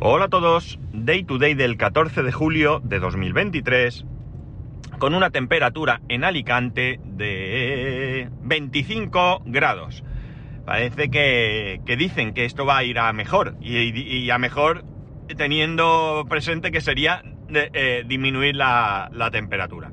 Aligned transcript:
Hola 0.00 0.26
a 0.26 0.28
todos, 0.28 0.78
Day 0.92 1.24
to 1.24 1.38
Day 1.38 1.54
del 1.54 1.76
14 1.76 2.22
de 2.22 2.30
julio 2.30 2.80
de 2.84 3.00
2023, 3.00 4.04
con 5.00 5.12
una 5.12 5.30
temperatura 5.30 6.02
en 6.08 6.22
Alicante 6.22 7.00
de 7.02 8.28
25 8.42 9.42
grados. 9.46 10.04
Parece 10.64 11.10
que, 11.10 11.80
que 11.84 11.96
dicen 11.96 12.32
que 12.32 12.44
esto 12.44 12.64
va 12.64 12.76
a 12.76 12.84
ir 12.84 13.00
a 13.00 13.12
mejor, 13.12 13.56
y, 13.60 14.30
a 14.30 14.38
mejor 14.38 14.84
teniendo 15.36 16.26
presente 16.28 16.70
que 16.70 16.80
sería 16.80 17.24
de, 17.48 17.68
eh, 17.72 18.04
disminuir 18.06 18.54
la, 18.54 19.10
la, 19.12 19.32
temperatura. 19.32 19.90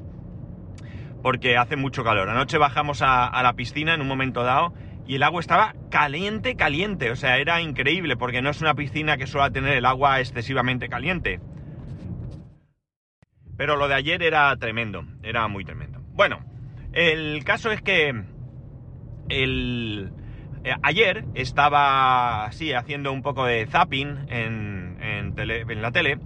Porque 1.24 1.58
hace 1.58 1.78
mucho 1.78 2.04
calor. 2.04 2.30
Anoche 2.30 2.60
bajamos 2.60 3.02
a 3.02 3.42
la 3.42 3.54
piscina 3.54 3.96
en 3.96 4.02
un 4.02 4.08
momento 4.08 4.44
dado 4.44 4.72
y 5.08 5.16
el 5.16 5.24
agua 5.24 5.40
estaba 5.40 5.76
caliente, 5.90 6.56
caliente. 6.56 7.12
O 7.12 7.16
sea, 7.16 7.38
era 7.38 7.62
increíble 7.62 8.18
porque 8.18 8.42
no 8.42 8.50
es 8.50 8.62
una 8.62 8.76
piscina 8.76 9.18
que 9.18 9.28
suele 9.28 9.52
tener 9.52 9.78
el 9.78 9.86
agua 9.86 10.20
excesivamente 10.20 10.90
caliente. 10.90 11.40
Pero 13.58 13.78
lo 13.78 13.88
de 13.88 13.96
ayer 13.96 14.22
era 14.22 14.56
tremendo, 14.58 15.06
era 15.24 15.48
muy 15.48 15.64
tremendo. 15.64 16.02
Bueno, 16.14 16.40
el 16.92 17.44
caso 17.44 17.72
es 17.72 17.82
que 17.82 18.14
el, 19.30 20.12
eh, 20.64 20.74
ayer 20.82 21.26
estaba 21.36 22.46
así 22.46 22.74
haciendo 22.74 23.12
un 23.12 23.22
poco 23.22 23.46
de 23.46 23.66
zapping 23.68 24.26
en, 24.30 24.98
en, 25.02 25.82
la 25.82 25.92
tele 25.92 26.18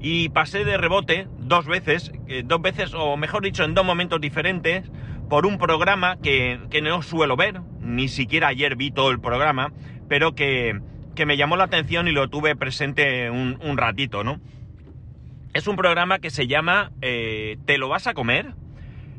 y 0.00 0.28
pasé 0.28 0.64
de 0.64 0.76
rebote 0.76 1.26
dos 1.38 1.66
veces, 1.66 2.12
eh, 2.28 2.42
dos 2.44 2.60
veces, 2.60 2.94
o 2.94 3.16
mejor 3.16 3.42
dicho, 3.42 3.64
en 3.64 3.74
dos 3.74 3.84
momentos 3.84 4.20
diferentes, 4.20 4.90
por 5.28 5.46
un 5.46 5.58
programa 5.58 6.16
que, 6.22 6.60
que, 6.70 6.80
no 6.80 7.02
suelo 7.02 7.36
ver, 7.36 7.60
ni 7.80 8.08
siquiera 8.08 8.48
ayer 8.48 8.76
vi 8.76 8.90
todo 8.90 9.10
el 9.10 9.20
programa, 9.20 9.72
pero 10.08 10.34
que, 10.34 10.80
que 11.14 11.26
me 11.26 11.36
llamó 11.36 11.56
la 11.56 11.64
atención 11.64 12.08
y 12.08 12.12
lo 12.12 12.28
tuve 12.28 12.56
presente 12.56 13.30
un, 13.30 13.58
un, 13.62 13.76
ratito, 13.76 14.24
¿no? 14.24 14.40
Es 15.52 15.66
un 15.66 15.76
programa 15.76 16.18
que 16.18 16.30
se 16.30 16.46
llama 16.46 16.92
eh, 17.02 17.58
¿Te 17.66 17.78
lo 17.78 17.88
vas 17.88 18.06
a 18.06 18.14
comer? 18.14 18.54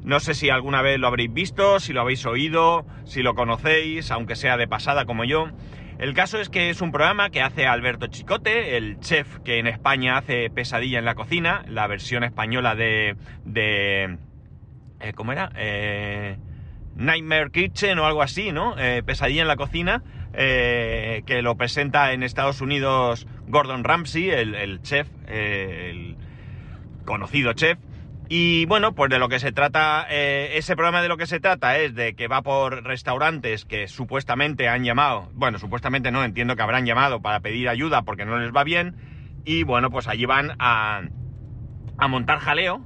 No 0.03 0.19
sé 0.19 0.33
si 0.33 0.49
alguna 0.49 0.81
vez 0.81 0.99
lo 0.99 1.07
habréis 1.07 1.33
visto, 1.33 1.79
si 1.79 1.93
lo 1.93 2.01
habéis 2.01 2.25
oído, 2.25 2.85
si 3.03 3.21
lo 3.21 3.35
conocéis, 3.35 4.11
aunque 4.11 4.35
sea 4.35 4.57
de 4.57 4.67
pasada 4.67 5.05
como 5.05 5.25
yo. 5.25 5.49
El 5.99 6.13
caso 6.13 6.39
es 6.39 6.49
que 6.49 6.69
es 6.69 6.81
un 6.81 6.93
programa 6.93 7.29
que 7.29 7.41
hace 7.41 7.67
Alberto 7.67 8.07
Chicote, 8.07 8.77
el 8.77 8.99
chef 9.01 9.39
que 9.39 9.59
en 9.59 9.67
España 9.67 10.17
hace 10.17 10.49
Pesadilla 10.49 10.97
en 10.97 11.05
la 11.05 11.15
cocina, 11.15 11.65
la 11.67 11.87
versión 11.87 12.23
española 12.23 12.73
de... 12.75 13.17
de 13.43 14.17
eh, 14.99 15.13
¿Cómo 15.13 15.31
era? 15.31 15.51
Eh, 15.55 16.37
Nightmare 16.95 17.51
Kitchen 17.51 17.97
o 17.99 18.05
algo 18.05 18.21
así, 18.21 18.51
¿no? 18.51 18.75
Eh, 18.77 19.03
Pesadilla 19.05 19.41
en 19.41 19.47
la 19.47 19.55
cocina, 19.55 20.03
eh, 20.33 21.23
que 21.25 21.41
lo 21.41 21.55
presenta 21.55 22.13
en 22.13 22.23
Estados 22.23 22.61
Unidos 22.61 23.27
Gordon 23.47 23.83
Ramsay, 23.83 24.29
el, 24.29 24.81
chef, 24.81 25.07
el 25.27 26.17
conocido 27.05 27.53
chef. 27.53 27.79
Y 28.31 28.65
bueno, 28.65 28.93
pues 28.93 29.09
de 29.09 29.17
lo 29.17 29.27
que 29.27 29.39
se 29.39 29.51
trata, 29.51 30.05
eh, 30.07 30.51
ese 30.53 30.75
programa 30.75 31.01
de 31.01 31.07
lo 31.07 31.17
que 31.17 31.25
se 31.25 31.39
trata 31.39 31.79
es 31.79 31.95
de 31.95 32.13
que 32.13 32.27
va 32.27 32.43
por 32.43 32.83
restaurantes 32.83 33.65
que 33.65 33.87
supuestamente 33.87 34.69
han 34.69 34.83
llamado, 34.83 35.31
bueno, 35.33 35.57
supuestamente 35.57 36.11
no, 36.11 36.23
entiendo 36.23 36.55
que 36.55 36.61
habrán 36.61 36.85
llamado 36.85 37.23
para 37.23 37.39
pedir 37.39 37.67
ayuda 37.69 38.03
porque 38.03 38.25
no 38.25 38.37
les 38.37 38.55
va 38.55 38.63
bien, 38.63 38.95
y 39.45 39.63
bueno, 39.63 39.89
pues 39.89 40.07
allí 40.07 40.25
van 40.25 40.51
a, 40.59 41.01
a 41.97 42.07
montar 42.07 42.37
jaleo, 42.37 42.85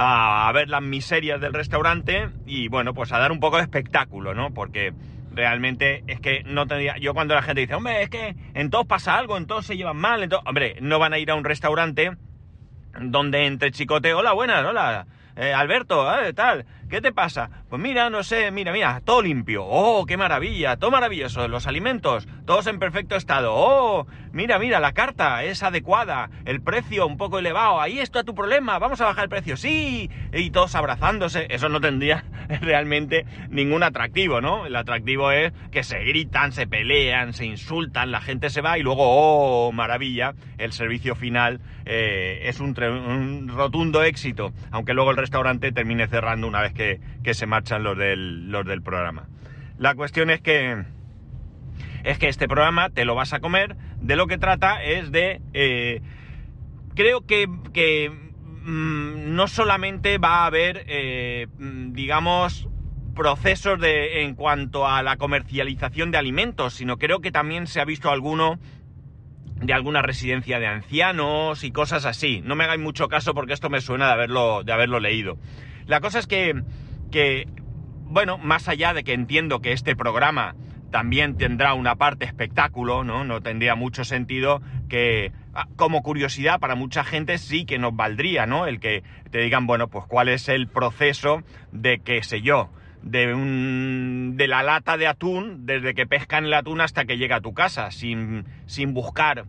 a, 0.00 0.50
ver 0.52 0.68
las 0.68 0.82
miserias 0.82 1.40
del 1.40 1.52
restaurante 1.52 2.28
y 2.46 2.68
bueno, 2.68 2.94
pues 2.94 3.12
a 3.12 3.18
dar 3.18 3.32
un 3.32 3.40
poco 3.40 3.56
de 3.56 3.64
espectáculo, 3.64 4.32
¿no? 4.32 4.54
Porque 4.54 4.94
realmente 5.32 6.04
es 6.06 6.20
que 6.20 6.44
no 6.44 6.66
tendría. 6.66 6.96
Yo 6.98 7.14
cuando 7.14 7.34
la 7.34 7.42
gente 7.42 7.62
dice, 7.62 7.74
hombre, 7.74 8.02
es 8.02 8.08
que 8.08 8.36
en 8.54 8.70
todos 8.70 8.86
pasa 8.86 9.16
algo, 9.16 9.36
en 9.36 9.46
todos 9.46 9.66
se 9.66 9.76
llevan 9.76 9.96
mal, 9.96 10.22
en 10.22 10.30
hombre, 10.44 10.76
no 10.80 11.00
van 11.00 11.12
a 11.12 11.18
ir 11.18 11.30
a 11.30 11.34
un 11.34 11.44
restaurante 11.44 12.12
donde 13.00 13.46
entre 13.46 13.72
chicote, 13.72 14.14
hola, 14.14 14.32
buenas, 14.32 14.64
hola, 14.64 15.06
eh, 15.36 15.52
Alberto, 15.52 16.08
¿eh? 16.20 16.32
tal, 16.32 16.64
¿qué 16.88 17.00
te 17.00 17.12
pasa? 17.12 17.50
Pues 17.68 17.82
mira, 17.82 18.08
no 18.08 18.22
sé, 18.22 18.50
mira, 18.52 18.72
mira, 18.72 19.00
todo 19.04 19.22
limpio, 19.22 19.64
oh, 19.64 20.06
qué 20.06 20.16
maravilla, 20.16 20.76
todo 20.76 20.90
maravilloso, 20.92 21.46
los 21.48 21.66
alimentos, 21.66 22.26
todos 22.48 22.66
en 22.66 22.78
perfecto 22.78 23.14
estado, 23.14 23.52
oh, 23.54 24.06
mira, 24.32 24.58
mira, 24.58 24.80
la 24.80 24.92
carta 24.92 25.44
es 25.44 25.62
adecuada, 25.62 26.30
el 26.46 26.62
precio 26.62 27.06
un 27.06 27.18
poco 27.18 27.38
elevado, 27.38 27.78
ahí 27.78 27.98
está 27.98 28.24
tu 28.24 28.34
problema, 28.34 28.78
vamos 28.78 29.02
a 29.02 29.04
bajar 29.04 29.24
el 29.24 29.28
precio, 29.28 29.58
sí, 29.58 30.08
y 30.32 30.50
todos 30.50 30.74
abrazándose, 30.74 31.46
eso 31.50 31.68
no 31.68 31.78
tendría 31.78 32.24
realmente 32.62 33.26
ningún 33.50 33.82
atractivo, 33.82 34.40
¿no? 34.40 34.64
El 34.64 34.76
atractivo 34.76 35.30
es 35.30 35.52
que 35.70 35.82
se 35.82 35.98
gritan, 35.98 36.52
se 36.52 36.66
pelean, 36.66 37.34
se 37.34 37.44
insultan, 37.44 38.12
la 38.12 38.22
gente 38.22 38.48
se 38.48 38.62
va 38.62 38.78
y 38.78 38.82
luego, 38.82 39.02
oh, 39.04 39.70
maravilla, 39.70 40.32
el 40.56 40.72
servicio 40.72 41.14
final 41.16 41.60
eh, 41.84 42.44
es 42.44 42.60
un, 42.60 42.74
un, 42.82 43.48
rotundo 43.48 44.02
éxito, 44.04 44.54
aunque 44.70 44.94
luego 44.94 45.10
el 45.10 45.18
restaurante 45.18 45.70
termine 45.70 46.06
cerrando 46.06 46.48
una 46.48 46.62
vez 46.62 46.72
que, 46.72 46.98
que 47.22 47.34
se 47.34 47.44
marchan 47.44 47.82
los 47.82 47.98
del, 47.98 48.50
los 48.50 48.64
del 48.64 48.80
programa. 48.80 49.28
La 49.76 49.94
cuestión 49.94 50.30
es 50.30 50.40
que 50.40 50.82
es 52.04 52.18
que 52.18 52.28
este 52.28 52.48
programa 52.48 52.90
te 52.90 53.04
lo 53.04 53.14
vas 53.14 53.32
a 53.32 53.40
comer, 53.40 53.76
de 54.00 54.16
lo 54.16 54.26
que 54.26 54.38
trata 54.38 54.82
es 54.82 55.10
de... 55.12 55.40
Eh, 55.52 56.00
creo 56.94 57.26
que, 57.26 57.46
que 57.72 58.10
mmm, 58.10 59.34
no 59.34 59.46
solamente 59.48 60.18
va 60.18 60.42
a 60.42 60.46
haber, 60.46 60.84
eh, 60.88 61.46
digamos, 61.58 62.68
procesos 63.14 63.80
de, 63.80 64.22
en 64.22 64.34
cuanto 64.34 64.86
a 64.86 65.02
la 65.02 65.16
comercialización 65.16 66.10
de 66.10 66.18
alimentos, 66.18 66.74
sino 66.74 66.98
creo 66.98 67.20
que 67.20 67.32
también 67.32 67.66
se 67.66 67.80
ha 67.80 67.84
visto 67.84 68.10
alguno 68.10 68.58
de 69.60 69.72
alguna 69.72 70.02
residencia 70.02 70.60
de 70.60 70.68
ancianos 70.68 71.64
y 71.64 71.72
cosas 71.72 72.04
así. 72.04 72.42
No 72.44 72.54
me 72.54 72.64
hagáis 72.64 72.80
mucho 72.80 73.08
caso 73.08 73.34
porque 73.34 73.52
esto 73.52 73.70
me 73.70 73.80
suena 73.80 74.06
de 74.06 74.12
haberlo, 74.12 74.62
de 74.62 74.72
haberlo 74.72 75.00
leído. 75.00 75.36
La 75.86 76.00
cosa 76.00 76.20
es 76.20 76.26
que, 76.26 76.62
que, 77.10 77.48
bueno, 78.04 78.38
más 78.38 78.68
allá 78.68 78.94
de 78.94 79.02
que 79.02 79.14
entiendo 79.14 79.60
que 79.60 79.72
este 79.72 79.96
programa 79.96 80.54
también 80.90 81.36
tendrá 81.36 81.74
una 81.74 81.96
parte 81.96 82.24
espectáculo, 82.24 83.04
¿no? 83.04 83.24
No 83.24 83.40
tendría 83.40 83.74
mucho 83.74 84.04
sentido 84.04 84.62
que, 84.88 85.32
ah, 85.54 85.66
como 85.76 86.02
curiosidad 86.02 86.60
para 86.60 86.74
mucha 86.74 87.04
gente, 87.04 87.38
sí 87.38 87.64
que 87.64 87.78
nos 87.78 87.94
valdría, 87.94 88.46
¿no? 88.46 88.66
El 88.66 88.80
que 88.80 89.02
te 89.30 89.38
digan, 89.40 89.66
bueno, 89.66 89.88
pues 89.88 90.04
cuál 90.06 90.28
es 90.28 90.48
el 90.48 90.68
proceso 90.68 91.42
de, 91.72 92.00
qué 92.00 92.22
sé 92.22 92.40
yo, 92.40 92.70
de, 93.02 93.34
un, 93.34 94.34
de 94.36 94.48
la 94.48 94.62
lata 94.62 94.96
de 94.96 95.06
atún, 95.06 95.66
desde 95.66 95.94
que 95.94 96.06
pescan 96.06 96.46
el 96.46 96.54
atún 96.54 96.80
hasta 96.80 97.04
que 97.04 97.18
llega 97.18 97.36
a 97.36 97.40
tu 97.40 97.52
casa, 97.52 97.90
sin, 97.90 98.44
sin 98.66 98.94
buscar 98.94 99.44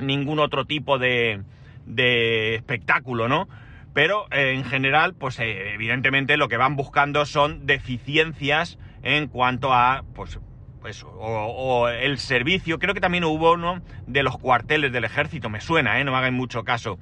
ningún 0.00 0.38
otro 0.38 0.64
tipo 0.64 0.98
de, 0.98 1.42
de 1.86 2.54
espectáculo, 2.54 3.28
¿no? 3.28 3.48
Pero 3.94 4.26
eh, 4.30 4.52
en 4.52 4.64
general, 4.64 5.14
pues 5.14 5.38
eh, 5.38 5.72
evidentemente 5.74 6.36
lo 6.36 6.48
que 6.48 6.58
van 6.58 6.76
buscando 6.76 7.24
son 7.24 7.66
deficiencias 7.66 8.78
en 9.06 9.28
cuanto 9.28 9.72
a, 9.72 10.02
pues, 10.14 10.40
pues 10.80 11.04
o, 11.04 11.08
o, 11.10 11.88
el 11.88 12.18
servicio. 12.18 12.80
Creo 12.80 12.92
que 12.92 13.00
también 13.00 13.22
hubo 13.22 13.52
uno 13.52 13.80
de 14.08 14.24
los 14.24 14.36
cuarteles 14.36 14.92
del 14.92 15.04
ejército, 15.04 15.48
me 15.48 15.60
suena, 15.60 16.00
¿eh? 16.00 16.04
no 16.04 16.10
me 16.10 16.18
hagan 16.18 16.34
mucho 16.34 16.64
caso. 16.64 16.98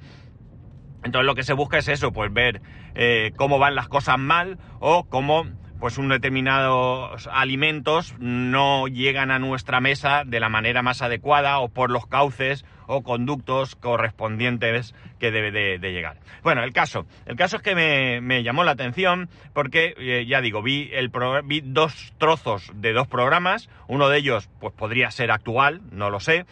Entonces 1.03 1.25
lo 1.25 1.33
que 1.33 1.43
se 1.43 1.53
busca 1.53 1.79
es 1.79 1.87
eso, 1.87 2.11
pues 2.11 2.31
ver 2.31 2.61
eh, 2.93 3.31
cómo 3.37 3.57
van 3.57 3.73
las 3.73 3.87
cosas 3.87 4.19
mal 4.19 4.59
o 4.79 5.05
cómo 5.05 5.45
pues 5.79 5.97
un 5.97 6.09
determinados 6.09 7.27
alimentos 7.31 8.15
no 8.19 8.87
llegan 8.87 9.31
a 9.31 9.39
nuestra 9.39 9.81
mesa 9.81 10.23
de 10.25 10.39
la 10.39 10.49
manera 10.49 10.83
más 10.83 11.01
adecuada 11.01 11.59
o 11.59 11.69
por 11.69 11.89
los 11.89 12.05
cauces 12.07 12.65
o 12.87 13.03
conductos 13.03 13.75
correspondientes 13.75 14.93
que 15.19 15.31
debe 15.31 15.51
de, 15.51 15.91
llegar. 15.91 16.17
Bueno, 16.43 16.63
el 16.63 16.73
caso, 16.73 17.05
el 17.25 17.35
caso 17.35 17.57
es 17.57 17.61
que 17.61 17.75
me, 17.75 18.43
llamó 18.43 18.63
la 18.63 18.71
atención 18.71 19.29
porque 19.53 19.95
eh, 19.97 20.25
ya 20.27 20.41
digo, 20.41 20.61
vi 20.61 20.89
el 20.93 21.11
vi 21.45 21.61
dos 21.61 22.13
trozos 22.17 22.71
de 22.75 22.93
dos 22.93 23.07
programas, 23.07 23.69
uno 23.87 24.09
de 24.09 24.17
ellos 24.17 24.49
pues 24.59 24.73
podría 24.73 25.11
ser 25.11 25.31
actual, 25.31 25.81
no 25.91 26.09
lo 26.09 26.19
sé, 26.19 26.45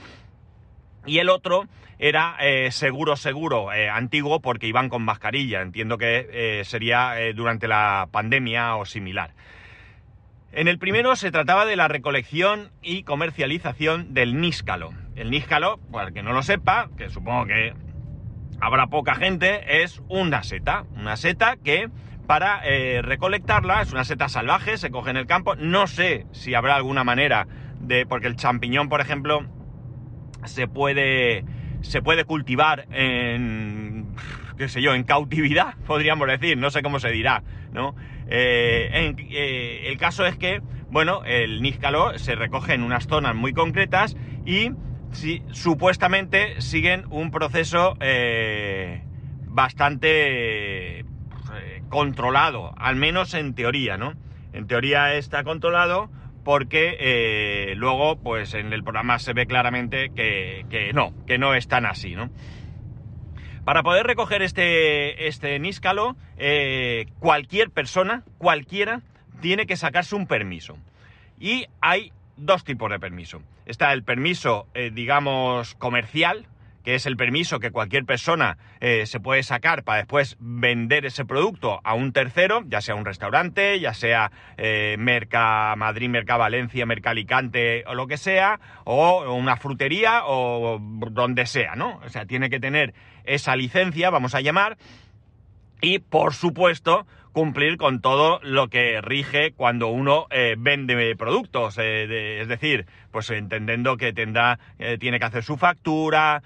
Y 1.06 1.20
el 1.20 1.30
otro 1.30 1.66
era 2.00 2.38
eh, 2.40 2.72
seguro, 2.72 3.16
seguro, 3.16 3.74
eh, 3.74 3.90
antiguo, 3.90 4.40
porque 4.40 4.68
iban 4.68 4.90
con 4.90 5.04
mascarilla. 5.04 5.62
Entiendo 5.62 5.98
que 5.98 6.62
sería 6.66 7.16
durante 7.36 7.68
la 7.68 8.08
pandemia 8.12 8.76
o 8.78 8.86
similar. 8.86 9.32
En 10.56 10.68
el 10.68 10.78
primero 10.78 11.16
se 11.16 11.32
trataba 11.32 11.66
de 11.66 11.76
la 11.76 11.88
recolección 11.88 12.72
y 12.82 13.04
comercialización 13.04 14.14
del 14.14 14.40
níscalo. 14.40 14.94
El 15.16 15.32
níscalo, 15.32 15.80
para 15.92 16.08
el 16.08 16.14
que 16.14 16.24
no 16.24 16.34
lo 16.34 16.44
sepa, 16.44 16.90
que 16.98 17.10
supongo 17.10 17.46
que 17.46 17.74
habrá 18.60 18.88
poca 18.88 19.16
gente, 19.16 19.84
es 19.84 20.02
una 20.10 20.44
seta. 20.44 20.86
Una 20.96 21.18
seta 21.18 21.58
que 21.58 21.90
para 22.28 22.62
recolectarla, 23.02 23.82
es 23.82 23.92
una 23.92 24.06
seta 24.06 24.30
salvaje, 24.30 24.78
se 24.78 24.90
coge 24.90 25.12
en 25.12 25.18
el 25.18 25.28
campo. 25.28 25.56
No 25.56 25.88
sé 25.88 26.26
si 26.32 26.56
habrá 26.56 26.76
alguna 26.76 27.04
manera 27.04 27.48
de. 27.80 28.06
porque 28.06 28.28
el 28.28 28.38
champiñón, 28.38 28.90
por 28.90 29.02
ejemplo, 29.02 29.46
se 30.46 30.68
puede 30.68 31.44
se 31.84 32.02
puede 32.02 32.24
cultivar 32.24 32.88
en, 32.92 34.16
qué 34.58 34.68
sé 34.70 34.82
yo, 34.82 34.96
en 34.96 35.04
cautividad, 35.04 35.76
podríamos 35.86 36.28
decir, 36.28 36.58
no 36.58 36.72
sé 36.72 36.82
cómo 36.82 37.00
se 37.00 37.12
dirá, 37.12 37.44
¿no? 37.72 37.96
Eh, 38.28 39.14
eh, 39.30 39.84
el 39.88 39.98
caso 39.98 40.26
es 40.26 40.38
que, 40.38 40.62
bueno, 40.90 41.24
el 41.26 41.62
níscalo 41.62 42.18
se 42.18 42.36
recoge 42.36 42.74
en 42.74 42.84
unas 42.84 43.06
zonas 43.06 43.36
muy 43.36 43.54
concretas 43.54 44.16
y 44.46 44.72
supuestamente 45.52 46.60
siguen 46.62 47.06
un 47.10 47.32
proceso 47.32 47.96
eh, 48.00 49.04
bastante 49.48 51.06
controlado, 51.90 52.74
al 52.78 52.96
menos 52.96 53.34
en 53.36 53.54
teoría, 53.54 53.98
¿no? 53.98 54.14
En 54.52 54.68
teoría 54.68 55.14
está 55.14 55.44
controlado 55.44 56.10
porque 56.44 56.98
eh, 57.00 57.76
luego, 57.76 58.18
pues 58.18 58.54
en 58.54 58.74
el 58.74 58.84
programa 58.84 59.20
se 59.20 59.34
ve 59.34 59.46
claramente 59.46 60.10
que, 60.10 60.92
no, 60.94 61.14
que 61.26 61.38
no 61.38 61.56
es 61.56 61.68
tan 61.68 61.86
así, 61.86 62.16
¿no? 62.16 62.30
Para 63.64 63.82
poder 63.82 64.06
recoger 64.06 64.42
este, 64.42 65.28
este 65.28 65.58
níscalo, 65.60 66.18
eh, 66.38 67.06
cualquier 67.20 67.70
persona, 67.70 68.24
cualquiera, 68.38 69.02
tiene 69.40 69.66
que 69.66 69.78
sacarse 69.78 70.16
un 70.16 70.28
permiso. 70.28 70.78
Y 71.40 71.68
hay 71.80 72.12
dos 72.38 72.64
tipos 72.64 72.90
de 72.90 73.00
permiso. 73.00 73.42
Está 73.66 73.94
el 73.94 74.04
permiso, 74.04 74.68
eh, 74.74 74.92
digamos, 74.94 75.76
comercial, 75.76 76.48
que 76.84 76.96
es 76.96 77.06
el 77.06 77.16
permiso 77.16 77.60
que 77.60 77.72
cualquier 77.72 78.06
persona 78.06 78.58
eh, 78.82 79.06
se 79.06 79.20
puede 79.20 79.42
sacar 79.44 79.84
para 79.84 80.00
después 80.00 80.36
vender 80.40 81.06
ese 81.06 81.24
producto 81.26 81.80
a 81.84 81.94
un 81.94 82.12
tercero, 82.12 82.64
ya 82.68 82.82
sea 82.82 82.96
un 82.96 83.06
restaurante, 83.06 83.80
ya 83.80 83.94
sea 83.94 84.32
eh, 84.58 84.98
Merca 85.00 85.76
Madrid, 85.78 86.10
Merca 86.10 86.36
Valencia, 86.36 86.86
Merca 86.86 87.12
Alicante 87.12 87.86
o 87.88 87.96
lo 87.96 88.08
que 88.08 88.18
sea, 88.18 88.60
o 88.84 89.34
una 89.34 89.56
frutería 89.56 90.24
o 90.26 90.80
donde 90.80 91.46
sea, 91.46 91.76
¿no? 91.76 92.02
O 92.06 92.10
sea, 92.10 92.26
tiene 92.26 92.50
que 92.50 92.60
tener 92.60 92.94
esa 93.24 93.56
licencia, 93.56 94.10
vamos 94.10 94.36
a 94.36 94.42
llamar, 94.42 94.78
y 95.84 96.00
por 96.00 96.34
supuesto 96.34 97.06
cumplir 97.34 97.78
con 97.78 98.00
todo 98.00 98.40
lo 98.44 98.70
que 98.70 99.02
rige 99.02 99.52
cuando 99.52 99.88
uno 99.88 100.28
eh, 100.30 100.56
vende 100.58 101.16
productos, 101.18 101.78
eh, 101.80 102.40
es 102.40 102.48
decir, 102.48 102.86
pues 103.12 103.30
entendiendo 103.32 103.98
que 103.98 104.14
tendrá, 104.14 104.60
eh, 104.80 104.98
tiene 105.00 105.20
que 105.20 105.26
hacer 105.26 105.44
su 105.44 105.58
factura 105.58 106.42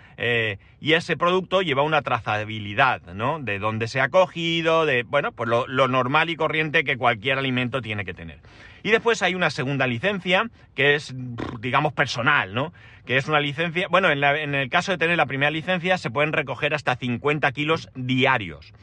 y 0.80 0.94
ese 0.94 1.18
producto 1.18 1.62
lleva 1.62 1.84
una 1.84 2.02
trazabilidad, 2.02 3.02
¿no? 3.14 3.40
De 3.40 3.60
dónde 3.60 3.88
se 3.88 4.00
ha 4.00 4.10
cogido, 4.10 4.86
de, 4.86 5.04
bueno, 5.04 5.32
pues 5.34 5.50
lo, 5.50 5.88
normal 5.88 6.30
y 6.30 6.36
corriente 6.36 6.84
que 6.84 6.98
cualquier 6.98 7.38
alimento 7.38 7.82
tiene 7.82 8.06
que 8.06 8.14
tener. 8.14 8.40
Y 8.82 8.92
después 8.92 9.22
hay 9.22 9.36
una 9.36 9.50
segunda 9.50 9.86
licencia 9.88 10.50
que 10.74 10.96
es, 10.96 11.14
digamos, 11.60 11.94
personal, 11.94 12.54
¿no? 12.54 12.74
Que 13.06 13.18
es 13.18 13.28
una 13.28 13.40
licencia, 13.40 13.88
bueno, 13.90 14.10
en, 14.10 14.24
en 14.24 14.56
el 14.56 14.70
caso 14.70 14.92
de 14.92 14.98
tener 14.98 15.18
la 15.18 15.26
primera 15.26 15.52
licencia 15.52 15.98
se 15.98 16.10
pueden 16.10 16.32
recoger 16.32 16.74
hasta 16.74 16.96
50 16.96 17.52
kilos 17.52 17.90
diarios. 17.96 18.74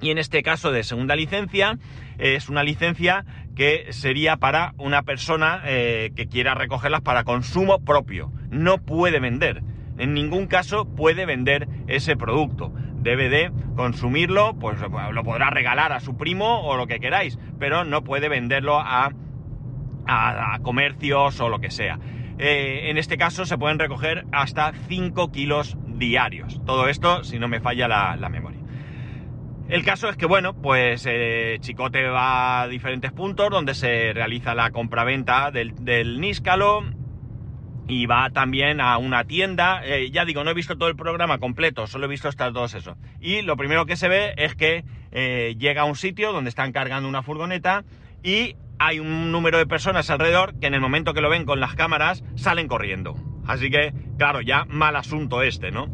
Y 0.00 0.10
en 0.10 0.18
este 0.18 0.42
caso 0.42 0.70
de 0.70 0.84
segunda 0.84 1.16
licencia, 1.16 1.78
es 2.18 2.48
una 2.48 2.62
licencia 2.62 3.24
que 3.56 3.86
sería 3.90 4.36
para 4.36 4.74
una 4.78 5.02
persona 5.02 5.62
eh, 5.64 6.12
que 6.14 6.28
quiera 6.28 6.54
recogerlas 6.54 7.00
para 7.00 7.24
consumo 7.24 7.84
propio. 7.84 8.32
No 8.50 8.78
puede 8.78 9.18
vender. 9.18 9.62
En 9.98 10.14
ningún 10.14 10.46
caso 10.46 10.84
puede 10.84 11.26
vender 11.26 11.68
ese 11.88 12.16
producto. 12.16 12.72
Debe 13.00 13.28
de 13.28 13.50
consumirlo, 13.74 14.56
pues 14.58 14.78
lo 14.80 15.24
podrá 15.24 15.50
regalar 15.50 15.92
a 15.92 16.00
su 16.00 16.16
primo 16.16 16.60
o 16.60 16.76
lo 16.76 16.86
que 16.86 17.00
queráis, 17.00 17.38
pero 17.58 17.84
no 17.84 18.04
puede 18.04 18.28
venderlo 18.28 18.78
a, 18.78 19.12
a, 20.06 20.58
comercios 20.62 21.40
o 21.40 21.48
lo 21.48 21.58
que 21.60 21.70
sea. 21.70 21.98
Eh, 22.38 22.90
en 22.90 22.98
este 22.98 23.16
caso 23.16 23.44
se 23.44 23.58
pueden 23.58 23.80
recoger 23.80 24.24
hasta 24.30 24.72
5 24.88 25.32
kilos 25.32 25.76
diarios. 25.86 26.60
Todo 26.64 26.88
esto 26.88 27.24
si 27.24 27.40
no 27.40 27.48
me 27.48 27.58
falla 27.60 27.88
la 27.88 28.28
memoria. 28.28 28.47
El 29.68 29.84
caso 29.84 30.08
es 30.08 30.16
que, 30.16 30.24
bueno, 30.24 30.54
pues 30.54 31.04
eh, 31.06 31.58
Chicote 31.60 32.02
va 32.08 32.62
a 32.62 32.68
diferentes 32.68 33.12
puntos 33.12 33.50
donde 33.50 33.74
se 33.74 34.14
realiza 34.14 34.54
la 34.54 34.70
compraventa 34.70 35.50
del, 35.50 35.74
del 35.84 36.20
Níscalo 36.20 36.84
y 37.86 38.06
va 38.06 38.30
también 38.30 38.80
a 38.80 38.96
una 38.96 39.24
tienda. 39.24 39.82
Eh, 39.84 40.10
ya 40.10 40.24
digo, 40.24 40.42
no 40.42 40.52
he 40.52 40.54
visto 40.54 40.78
todo 40.78 40.88
el 40.88 40.96
programa 40.96 41.38
completo, 41.38 41.86
solo 41.86 42.06
he 42.06 42.08
visto 42.08 42.28
hasta 42.28 42.50
todos 42.50 42.74
eso. 42.74 42.96
Y 43.20 43.42
lo 43.42 43.58
primero 43.58 43.84
que 43.84 43.96
se 43.96 44.08
ve 44.08 44.32
es 44.38 44.54
que 44.54 44.84
eh, 45.12 45.54
llega 45.58 45.82
a 45.82 45.84
un 45.84 45.96
sitio 45.96 46.32
donde 46.32 46.48
están 46.48 46.72
cargando 46.72 47.06
una 47.06 47.22
furgoneta 47.22 47.84
y 48.22 48.56
hay 48.78 49.00
un 49.00 49.30
número 49.32 49.58
de 49.58 49.66
personas 49.66 50.08
alrededor 50.08 50.58
que 50.58 50.66
en 50.66 50.74
el 50.74 50.80
momento 50.80 51.12
que 51.12 51.20
lo 51.20 51.28
ven 51.28 51.44
con 51.44 51.60
las 51.60 51.74
cámaras 51.74 52.24
salen 52.36 52.68
corriendo. 52.68 53.16
Así 53.46 53.68
que, 53.68 53.92
claro, 54.16 54.40
ya 54.40 54.64
mal 54.64 54.96
asunto 54.96 55.42
este, 55.42 55.70
¿no? 55.70 55.88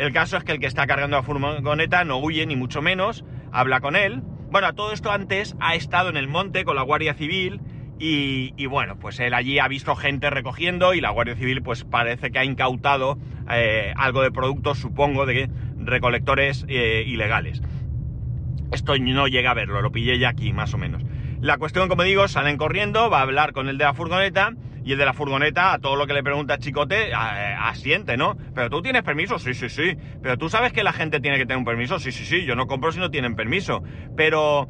El 0.00 0.14
caso 0.14 0.38
es 0.38 0.44
que 0.44 0.52
el 0.52 0.60
que 0.60 0.66
está 0.66 0.86
cargando 0.86 1.18
la 1.18 1.22
furgoneta 1.22 2.04
no 2.04 2.16
huye 2.16 2.46
ni 2.46 2.56
mucho 2.56 2.80
menos, 2.80 3.22
habla 3.52 3.80
con 3.80 3.96
él. 3.96 4.22
Bueno, 4.50 4.72
todo 4.74 4.94
esto 4.94 5.10
antes 5.12 5.54
ha 5.60 5.74
estado 5.74 6.08
en 6.08 6.16
el 6.16 6.26
monte 6.26 6.64
con 6.64 6.74
la 6.74 6.80
Guardia 6.80 7.12
Civil 7.12 7.60
y, 7.98 8.64
bueno, 8.64 8.98
pues 8.98 9.20
él 9.20 9.34
allí 9.34 9.58
ha 9.58 9.68
visto 9.68 9.94
gente 9.94 10.30
recogiendo 10.30 10.94
y 10.94 11.02
la 11.02 11.10
Guardia 11.10 11.36
Civil 11.36 11.60
pues 11.62 11.84
parece 11.84 12.30
que 12.30 12.38
ha 12.38 12.46
incautado 12.46 13.18
eh, 13.50 13.92
algo 13.94 14.22
de 14.22 14.30
productos, 14.30 14.78
supongo, 14.78 15.26
de 15.26 15.50
recolectores 15.76 16.64
eh, 16.66 17.04
ilegales. 17.06 17.60
Esto 18.72 18.96
no 18.96 19.28
llega 19.28 19.50
a 19.50 19.54
verlo, 19.54 19.82
lo 19.82 19.92
pillé 19.92 20.18
ya 20.18 20.30
aquí 20.30 20.54
más 20.54 20.72
o 20.72 20.78
menos. 20.78 21.02
La 21.42 21.58
cuestión, 21.58 21.90
como 21.90 22.04
digo, 22.04 22.26
salen 22.26 22.56
corriendo, 22.56 23.10
va 23.10 23.18
a 23.18 23.22
hablar 23.22 23.52
con 23.52 23.68
el 23.68 23.76
de 23.76 23.84
la 23.84 23.92
furgoneta 23.92 24.54
y 24.84 24.92
el 24.92 24.98
de 24.98 25.04
la 25.04 25.12
furgoneta, 25.12 25.72
a 25.72 25.78
todo 25.78 25.96
lo 25.96 26.06
que 26.06 26.14
le 26.14 26.22
pregunta 26.22 26.58
Chicote, 26.58 27.12
asiente, 27.14 28.16
¿no? 28.16 28.36
Pero 28.54 28.70
tú 28.70 28.82
tienes 28.82 29.02
permiso, 29.02 29.38
sí, 29.38 29.54
sí, 29.54 29.68
sí. 29.68 29.96
Pero 30.22 30.38
tú 30.38 30.48
sabes 30.48 30.72
que 30.72 30.82
la 30.82 30.92
gente 30.92 31.20
tiene 31.20 31.38
que 31.38 31.44
tener 31.44 31.58
un 31.58 31.64
permiso, 31.64 31.98
sí, 31.98 32.12
sí, 32.12 32.24
sí. 32.24 32.44
Yo 32.44 32.54
no 32.56 32.66
compro 32.66 32.92
si 32.92 32.98
no 32.98 33.10
tienen 33.10 33.36
permiso. 33.36 33.82
Pero 34.16 34.68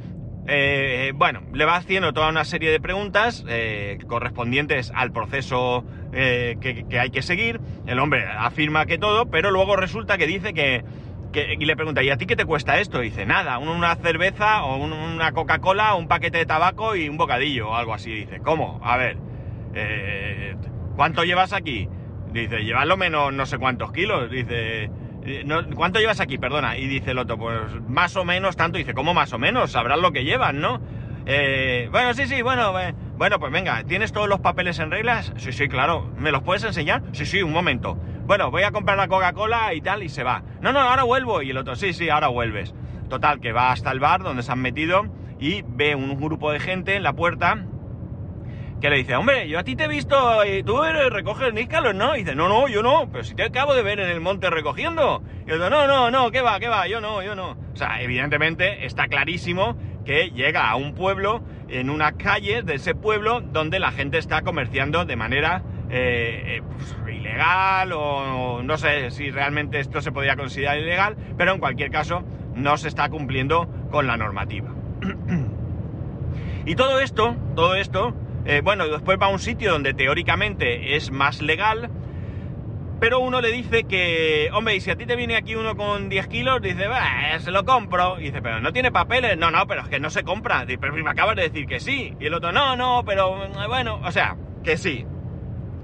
eh, 0.53 1.13
bueno, 1.15 1.43
le 1.53 1.65
va 1.65 1.77
haciendo 1.77 2.13
toda 2.13 2.29
una 2.29 2.45
serie 2.45 2.71
de 2.71 2.81
preguntas 2.81 3.45
eh, 3.49 3.99
correspondientes 4.09 4.91
al 4.95 5.13
proceso 5.13 5.85
eh, 6.13 6.57
que, 6.61 6.99
hay 6.99 7.11
que 7.11 7.23
seguir. 7.23 7.61
El 7.87 7.99
hombre 7.99 8.27
afirma 8.27 8.87
que 8.87 8.99
todo, 8.99 9.27
pero 9.27 9.51
luego 9.51 9.77
resulta 9.77 10.19
que 10.19 10.27
dice 10.27 10.53
que, 10.53 10.85
y 11.57 11.65
le 11.65 11.77
pregunta, 11.77 12.03
¿y 12.03 12.11
a 12.11 12.17
ti 12.17 12.27
qué 12.27 12.35
te 12.35 12.45
cuesta 12.45 12.81
esto? 12.81 12.99
dice, 12.99 13.27
nada, 13.27 13.59
una 13.59 13.95
cerveza 13.97 14.65
o 14.65 14.77
una 14.77 15.31
Coca-Cola, 15.31 15.95
un 15.95 16.09
paquete 16.09 16.39
de 16.39 16.47
tabaco 16.47 16.97
y 16.97 17.09
un 17.09 17.17
bocadillo 17.17 17.71
o 17.71 17.75
algo 17.77 17.95
así. 17.95 18.11
Dice, 18.11 18.41
¿cómo? 18.41 18.81
A 18.83 18.97
ver, 18.97 19.19
eh, 19.75 20.57
¿cuánto 20.97 21.25
llevas 21.25 21.53
aquí? 21.53 21.89
Dice, 22.33 22.61
lo 22.63 22.97
menos 22.97 23.33
no 23.33 23.47
sé 23.47 23.59
cuántos 23.59 23.93
kilos. 23.93 24.31
Dice, 24.31 24.91
eh, 25.25 25.45
¿cuánto 25.75 25.99
llevas 25.99 26.21
aquí? 26.21 26.39
Perdona. 26.39 26.77
Y 26.77 26.87
dice 26.87 27.13
el 27.13 27.19
otro, 27.19 27.39
pues 27.39 27.59
más 27.89 28.17
o 28.17 28.25
menos 28.25 28.57
tanto. 28.57 28.79
Dice, 28.79 28.95
¿cómo 28.95 29.15
más 29.15 29.33
o 29.33 29.39
menos? 29.39 29.73
Sabrás 29.73 29.99
lo 29.99 30.13
que 30.13 30.25
llevan, 30.25 30.61
¿no? 30.61 30.81
Eh, 31.27 31.89
bueno, 31.91 32.15
sí, 32.15 32.27
sí, 32.27 32.43
bueno, 32.43 32.73
bueno, 33.17 33.39
pues 33.39 33.53
venga, 33.53 33.85
¿tienes 33.85 34.13
todos 34.13 34.29
los 34.29 34.41
papeles 34.41 34.79
en 34.79 34.91
reglas? 34.91 35.33
Sí, 35.37 35.53
sí, 35.53 35.69
claro. 35.69 36.11
¿Me 36.17 36.33
los 36.33 36.43
puedes 36.43 36.65
enseñar? 36.65 37.03
Sí, 37.13 37.27
sí, 37.27 37.43
un 37.43 37.53
momento. 37.53 37.95
Bueno, 38.25 38.51
voy 38.51 38.63
a 38.63 38.71
comprar 38.71 38.97
la 38.97 39.09
Coca-Cola 39.09 39.75
y 39.75 39.81
tal, 39.81 40.03
y 40.03 40.09
se 40.09 40.23
va. 40.23 40.43
No, 40.61 40.73
no, 40.73 40.81
ahora 40.81 41.03
vuelvo. 41.03 41.43
Y 41.43 41.51
el 41.51 41.59
otro, 41.59 41.77
sí, 41.77 41.93
sí, 41.93 42.09
ahora 42.09 42.29
vuelves. 42.29 42.75
Total, 43.09 43.41
que 43.41 43.53
va 43.53 43.73
hasta 43.73 43.91
el 43.91 43.99
bar 43.99 44.23
donde 44.23 44.43
se 44.43 44.53
han 44.53 44.61
metido 44.61 45.05
y 45.41 45.63
ve 45.67 45.95
un 45.95 46.21
grupo 46.21 46.53
de 46.53 46.61
gente 46.61 46.95
en 46.95 47.03
la 47.03 47.15
puerta 47.15 47.67
que 48.81 48.89
le 48.89 48.97
dice, 48.97 49.15
hombre, 49.15 49.49
yo 49.49 49.59
a 49.59 49.65
ti 49.65 49.77
te 49.77 49.85
he 49.85 49.89
visto, 49.89 50.45
y 50.45 50.63
tú 50.63 50.81
recoges 51.11 51.53
níscalos, 51.53 51.95
¿no? 51.95 52.17
Y 52.17 52.21
dice, 52.21 52.35
no, 52.35 52.49
no, 52.49 52.67
yo 52.69 52.83
no, 52.83 53.11
pero 53.13 53.25
si 53.25 53.35
te 53.35 53.45
acabo 53.45 53.75
de 53.75 53.83
ver 53.83 54.01
en 54.01 54.09
el 54.09 54.21
monte 54.21 54.49
recogiendo. 54.49 55.23
Y 55.43 55.53
dice, 55.53 55.71
no, 55.71 55.87
no, 55.87 56.11
no, 56.11 56.31
¿qué 56.31 56.41
va, 56.41 56.59
qué 56.59 56.69
va? 56.69 56.89
Yo 56.89 57.01
no, 57.01 57.23
yo 57.23 57.35
no. 57.35 57.57
O 57.73 57.77
sea, 57.77 58.01
evidentemente 58.01 58.87
está 58.87 59.07
clarísimo 59.07 59.77
que 60.05 60.31
llega 60.31 60.71
a 60.71 60.77
un 60.77 60.95
pueblo, 60.95 61.43
en 61.69 61.91
una 61.91 62.13
calle 62.13 62.63
de 62.63 62.75
ese 62.75 62.95
pueblo, 62.95 63.41
donde 63.41 63.79
la 63.79 63.93
gente 63.93 64.19
está 64.19 64.43
comerciando 64.43 65.05
de 65.05 65.17
manera 65.17 65.63
eh, 65.91 66.59
eh, 66.59 66.63
pues, 67.03 67.17
ilegal 67.17 67.93
o 67.93 68.63
no 68.63 68.79
sé 68.79 69.11
si 69.11 69.31
realmente 69.31 69.81
esto 69.81 70.01
se 70.01 70.13
podría 70.13 70.37
considerar 70.37 70.79
ilegal, 70.79 71.17
pero 71.37 71.53
en 71.53 71.59
cualquier 71.59 71.91
caso 71.91 72.23
no 72.55 72.77
se 72.77 72.89
está 72.89 73.09
cumpliendo 73.09 73.69
con 73.91 74.07
la 74.07 74.17
normativa. 74.17 74.71
y 76.67 76.75
todo 76.77 77.01
esto, 77.01 77.37
todo 77.55 77.75
esto, 77.75 78.15
eh, 78.45 78.61
bueno, 78.63 78.89
después 78.89 79.19
va 79.21 79.27
a 79.27 79.31
un 79.31 79.39
sitio 79.39 79.73
donde 79.73 79.95
teóricamente 79.95 80.97
es 80.97 81.11
más 81.11 81.43
legal, 81.43 81.91
pero 83.01 83.19
uno 83.21 83.41
le 83.41 83.51
dice 83.51 83.85
que, 83.85 84.51
hombre, 84.53 84.77
y 84.77 84.81
si 84.81 84.91
a 84.91 84.97
ti 84.97 85.07
te 85.07 85.17
viene 85.17 85.35
aquí 85.35 85.55
uno 85.55 85.75
con 85.75 86.11
10 86.11 86.29
kilos, 86.29 86.61
dice, 86.61 86.85
se 87.39 87.51
lo 87.51 87.65
compro. 87.65 88.21
Y 88.21 88.25
dice, 88.25 88.43
pero 88.43 88.61
no 88.61 88.75
tiene 88.75 88.93
papeles. 88.93 89.39
No, 89.39 89.51
no, 89.51 89.67
pero 89.67 89.81
es 89.81 89.89
que 89.89 89.99
no 89.99 90.11
se 90.11 90.23
compra. 90.23 90.67
Dice, 90.67 90.79
pero 90.79 90.93
me 90.93 91.09
acabas 91.09 91.35
de 91.35 91.49
decir 91.49 91.67
que 91.67 91.81
sí. 91.81 92.15
Y 92.21 92.27
el 92.27 92.35
otro, 92.35 92.53
no, 92.53 92.77
no, 92.77 93.03
pero 93.07 93.49
bueno, 93.69 94.01
o 94.05 94.13
sea, 94.13 94.37
que 94.63 94.77
sí. 94.77 95.07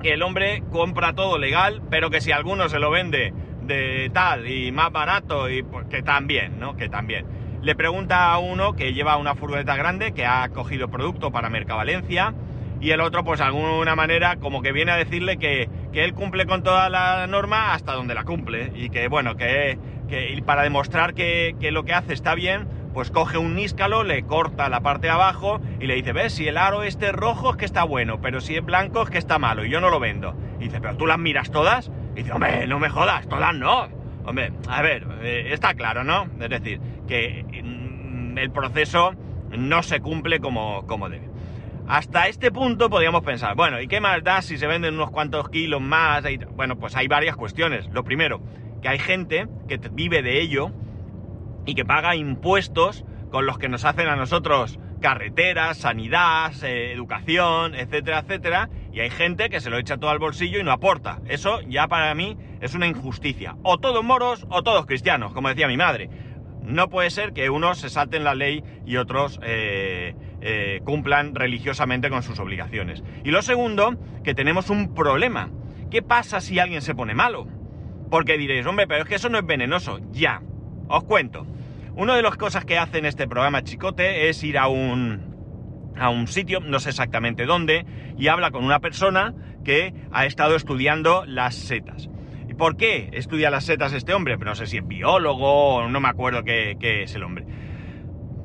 Que 0.03 0.13
el 0.13 0.23
hombre 0.23 0.63
compra 0.71 1.15
todo 1.15 1.39
legal, 1.39 1.81
pero 1.89 2.11
que 2.11 2.21
si 2.21 2.33
alguno 2.33 2.69
se 2.69 2.79
lo 2.79 2.91
vende 2.91 3.33
de 3.63 4.11
tal 4.13 4.47
y 4.47 4.71
más 4.71 4.93
barato, 4.93 5.49
y 5.49 5.63
pues 5.63 5.87
que 5.89 6.03
también, 6.03 6.59
¿no? 6.59 6.77
Que 6.77 6.91
también. 6.91 7.25
Le 7.63 7.75
pregunta 7.75 8.31
a 8.31 8.39
uno 8.39 8.75
que 8.75 8.93
lleva 8.93 9.17
una 9.17 9.35
furgoneta 9.35 9.75
grande, 9.75 10.13
que 10.13 10.27
ha 10.27 10.51
cogido 10.51 10.89
producto 10.89 11.33
para 11.33 11.49
Mercavalencia, 11.49 12.35
y 12.81 12.91
el 12.91 13.01
otro, 13.01 13.25
pues 13.25 13.39
de 13.39 13.47
alguna 13.47 13.97
manera, 13.97 14.37
como 14.37 14.63
que 14.63 14.73
viene 14.73 14.93
a 14.93 14.97
decirle 14.97 15.39
que, 15.39 15.69
que 15.93 16.05
él 16.05 16.15
cumple 16.15 16.47
con 16.47 16.63
toda 16.63 16.89
la 16.91 17.27
norma 17.27 17.73
hasta 17.73 17.93
donde 17.93 18.15
la 18.15 18.25
cumple, 18.25 18.73
y 18.75 18.91
que 18.91 19.09
bueno, 19.09 19.37
que, 19.37 19.79
para 20.45 20.63
demostrar 20.63 21.15
que, 21.15 21.57
que 21.61 21.71
lo 21.71 21.85
que 21.85 21.95
hace 21.95 22.13
está 22.13 22.35
bien, 22.35 22.69
pues 22.97 23.11
coge 23.11 23.37
un 23.37 23.55
níscalo, 23.55 24.05
le 24.05 24.23
corta 24.23 24.71
la 24.71 24.81
parte 24.81 25.09
de 25.09 25.13
abajo 25.13 25.61
y 25.81 25.87
le 25.87 25.97
dice, 25.97 26.15
ves, 26.15 26.33
si 26.33 26.49
el 26.49 26.57
aro 26.57 26.83
este 26.83 27.09
es 27.09 27.13
rojo 27.13 27.51
es 27.51 27.57
que 27.57 27.67
está 27.67 27.85
bueno, 27.85 28.23
pero 28.23 28.41
si 28.41 28.57
es 28.57 28.65
blanco 28.65 29.03
es 29.03 29.11
que 29.11 29.19
está 29.19 29.39
malo 29.39 29.67
y 29.67 29.71
yo 29.71 29.83
no 29.83 29.91
lo 29.91 30.01
vendo. 30.01 30.35
Y 30.59 30.65
dice, 30.65 30.81
pero 30.81 30.97
tú 30.97 31.07
las 31.07 31.19
miras 31.19 31.51
todas. 31.51 31.91
Y 32.15 32.21
dice, 32.21 32.33
hombre, 32.33 32.67
no 32.67 32.79
me 32.79 32.89
jodas, 32.89 33.29
todas 33.29 33.55
no. 33.55 33.89
Hombre, 34.25 34.51
a 34.67 34.81
ver, 34.81 35.07
eh, 35.21 35.49
está 35.51 35.75
claro, 35.75 36.05
¿no? 36.05 36.27
Es 36.41 36.49
decir, 36.49 36.81
que 37.07 37.45
mm, 37.63 38.39
el 38.39 38.51
proceso 38.51 39.13
no 39.51 39.83
se 39.83 40.01
cumple 40.01 40.41
como, 40.41 40.87
como 40.87 41.11
debe. 41.11 41.29
Hasta 41.89 42.27
este 42.27 42.51
punto 42.51 42.91
podríamos 42.91 43.23
pensar, 43.23 43.55
bueno, 43.55 43.81
¿y 43.81 43.87
qué 43.87 44.01
más 44.01 44.23
da 44.25 44.43
si 44.43 44.59
se 44.59 44.67
venden 44.67 44.95
unos 44.95 45.13
cuantos 45.13 45.49
kilos 45.51 45.81
más? 45.81 46.25
Bueno, 46.57 46.77
pues 46.77 46.97
hay 46.97 47.07
varias 47.07 47.37
cuestiones. 47.37 47.89
Lo 47.93 48.03
primero, 48.03 48.41
que 48.83 48.89
hay 48.89 48.99
gente 48.99 49.47
que 49.69 49.79
vive 49.93 50.21
de 50.21 50.41
ello 50.41 50.73
y 51.65 51.77
que 51.77 51.85
paga 51.85 52.17
impuestos 52.17 53.05
con 53.31 53.47
los 53.47 53.59
que 53.59 53.69
nos 53.69 53.85
hacen 53.85 54.09
a 54.09 54.17
nosotros 54.17 54.81
carreteras, 55.01 55.77
sanidad, 55.77 56.53
eh, 56.65 56.93
educación, 56.93 57.77
etcétera, 57.77 58.21
etcétera, 58.21 58.71
y 58.93 59.01
hay 59.01 59.11
gente 59.11 59.49
que 59.49 59.61
se 59.61 59.71
lo 59.71 59.79
echa 59.79 59.99
todo 59.99 60.11
al 60.11 60.19
bolsillo 60.19 60.59
y 60.59 60.65
no 60.65 60.73
aporta. 60.73 61.21
Eso 61.27 61.61
ya 61.69 61.87
para 61.87 62.13
mí 62.15 62.37
es 62.61 62.75
una 62.75 62.89
injusticia. 62.89 63.57
O 63.63 63.79
todos 63.79 64.03
moros 64.03 64.45
o 64.49 64.65
todos 64.65 64.87
cristianos, 64.87 65.33
como 65.33 65.49
decía 65.49 65.69
mi 65.69 65.77
madre. 65.77 66.11
No 66.63 66.89
puede 66.89 67.11
ser 67.11 67.33
que 67.33 67.49
unos 67.49 67.79
se 67.79 67.91
salten 67.91 68.25
la 68.25 68.35
ley 68.35 68.65
y 68.85 68.97
otros 68.97 69.39
eh, 69.45 70.17
eh, 70.41 70.81
cumplan 70.85 71.35
religiosamente 71.35 72.11
con 72.11 72.23
sus 72.23 72.39
obligaciones. 72.39 73.03
Y 73.25 73.31
lo 73.31 73.43
segundo, 73.43 73.97
que 74.23 74.35
tenemos 74.35 74.71
un 74.71 74.95
problema. 74.95 75.51
¿Qué 75.91 76.03
pasa 76.03 76.41
si 76.41 76.59
alguien 76.59 76.83
se 76.83 76.95
pone 76.95 77.15
malo? 77.15 77.47
Porque 78.11 78.37
diréis, 78.37 78.67
hombre, 78.67 78.87
pero 78.87 79.03
es 79.03 79.09
que 79.09 79.15
eso 79.15 79.29
no 79.29 79.39
es 79.39 79.47
venenoso. 79.47 80.01
Ya, 80.13 80.43
os 80.89 81.05
cuento. 81.05 81.47
Una 81.95 82.15
de 82.15 82.23
las 82.23 82.37
cosas 82.37 82.65
que 82.65 82.77
hace 82.79 82.99
en 82.99 83.07
este 83.07 83.27
programa 83.27 83.63
Chicote 83.63 84.29
es 84.29 84.43
ir 84.45 84.59
a 84.59 84.69
un, 84.69 85.95
a 85.97 86.11
un 86.11 86.27
sitio, 86.27 86.61
no 86.61 86.79
sé 86.81 86.91
exactamente 86.91 87.47
dónde, 87.47 87.87
y 88.19 88.29
habla 88.29 88.51
con 88.51 88.65
una 88.65 88.81
persona 88.81 89.35
que 89.65 89.95
ha 90.13 90.27
estado 90.27 90.57
estudiando 90.57 91.25
las 91.25 91.55
setas. 91.55 92.11
¿Y 92.49 92.55
por 92.55 92.77
qué 92.77 93.09
estudia 93.15 93.51
las 93.51 93.65
setas 93.65 93.93
este 93.95 94.13
hombre? 94.13 94.37
No 94.37 94.55
sé 94.55 94.67
si 94.67 94.77
es 94.77 94.87
biólogo 94.87 95.89
no 95.89 96.01
me 96.01 96.09
acuerdo 96.09 96.45
qué 96.45 96.77
es 97.03 97.15
el 97.15 97.23
hombre. 97.23 97.47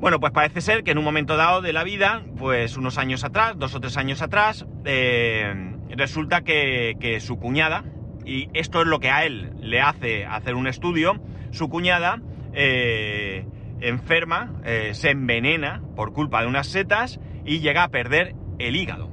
Bueno, 0.02 0.18
pues 0.18 0.32
parece 0.32 0.60
ser 0.60 0.82
que 0.82 0.90
en 0.90 0.98
un 0.98 1.04
momento 1.04 1.36
dado 1.36 1.62
de 1.62 1.72
la 1.72 1.84
vida, 1.84 2.24
pues 2.36 2.76
unos 2.76 2.98
años 2.98 3.22
atrás, 3.22 3.54
dos 3.56 3.72
o 3.76 3.80
tres 3.80 3.96
años 3.96 4.20
atrás, 4.20 4.66
eh, 4.84 5.54
resulta 5.90 6.40
que, 6.42 6.96
que 6.98 7.20
su 7.20 7.38
cuñada, 7.38 7.84
y 8.26 8.48
esto 8.52 8.80
es 8.80 8.88
lo 8.88 8.98
que 8.98 9.10
a 9.10 9.24
él 9.24 9.52
le 9.60 9.80
hace 9.80 10.26
hacer 10.26 10.56
un 10.56 10.66
estudio, 10.66 11.22
su 11.52 11.68
cuñada 11.68 12.20
eh, 12.52 13.46
enferma, 13.80 14.52
eh, 14.64 14.90
se 14.94 15.10
envenena 15.10 15.80
por 15.94 16.12
culpa 16.12 16.42
de 16.42 16.48
unas 16.48 16.66
setas 16.66 17.20
y 17.44 17.60
llega 17.60 17.84
a 17.84 17.88
perder 17.90 18.34
el 18.58 18.74
hígado. 18.74 19.08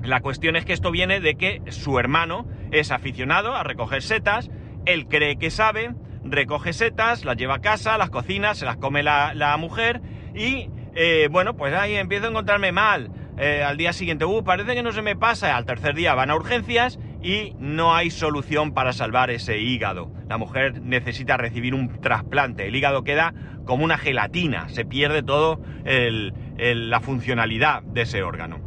La 0.00 0.20
cuestión 0.20 0.54
es 0.54 0.64
que 0.64 0.74
esto 0.74 0.92
viene 0.92 1.18
de 1.18 1.34
que 1.34 1.60
su 1.70 1.98
hermano 1.98 2.46
es 2.70 2.92
aficionado 2.92 3.56
a 3.56 3.64
recoger 3.64 4.00
setas, 4.00 4.48
él 4.86 5.08
cree 5.08 5.38
que 5.38 5.50
sabe, 5.50 5.92
recoge 6.34 6.72
setas, 6.72 7.24
las 7.24 7.36
lleva 7.36 7.56
a 7.56 7.60
casa, 7.60 7.98
las 7.98 8.10
cocina, 8.10 8.54
se 8.54 8.64
las 8.64 8.76
come 8.76 9.02
la, 9.02 9.56
mujer 9.58 10.00
y 10.34 10.68
eh, 10.94 11.28
bueno, 11.30 11.56
pues 11.56 11.74
ahí 11.74 11.94
empiezo 11.94 12.26
a 12.26 12.30
encontrarme 12.30 12.72
mal. 12.72 13.10
al 13.38 13.76
día 13.76 13.92
siguiente, 13.92 14.24
uh, 14.24 14.44
parece 14.44 14.74
que 14.74 14.82
no 14.82 14.92
se 14.92 15.02
me 15.02 15.16
pasa, 15.16 15.56
al 15.56 15.64
tercer 15.64 15.94
día 15.94 16.14
van 16.14 16.30
a 16.30 16.36
urgencias 16.36 16.98
y 17.22 17.54
no 17.58 17.94
hay 17.94 18.10
solución 18.10 18.72
para 18.74 18.92
salvar 18.92 19.30
ese 19.30 19.58
hígado. 19.58 20.12
La 20.28 20.38
mujer 20.38 20.80
necesita 20.82 21.36
recibir 21.36 21.74
un 21.74 22.00
trasplante. 22.00 22.68
El 22.68 22.76
hígado 22.76 23.02
queda 23.02 23.34
como 23.64 23.84
una 23.84 23.98
gelatina, 23.98 24.68
se 24.68 24.84
pierde 24.84 25.22
todo 25.22 25.60
la 25.84 27.00
funcionalidad 27.00 27.82
de 27.82 28.02
ese 28.02 28.22
órgano. 28.22 28.60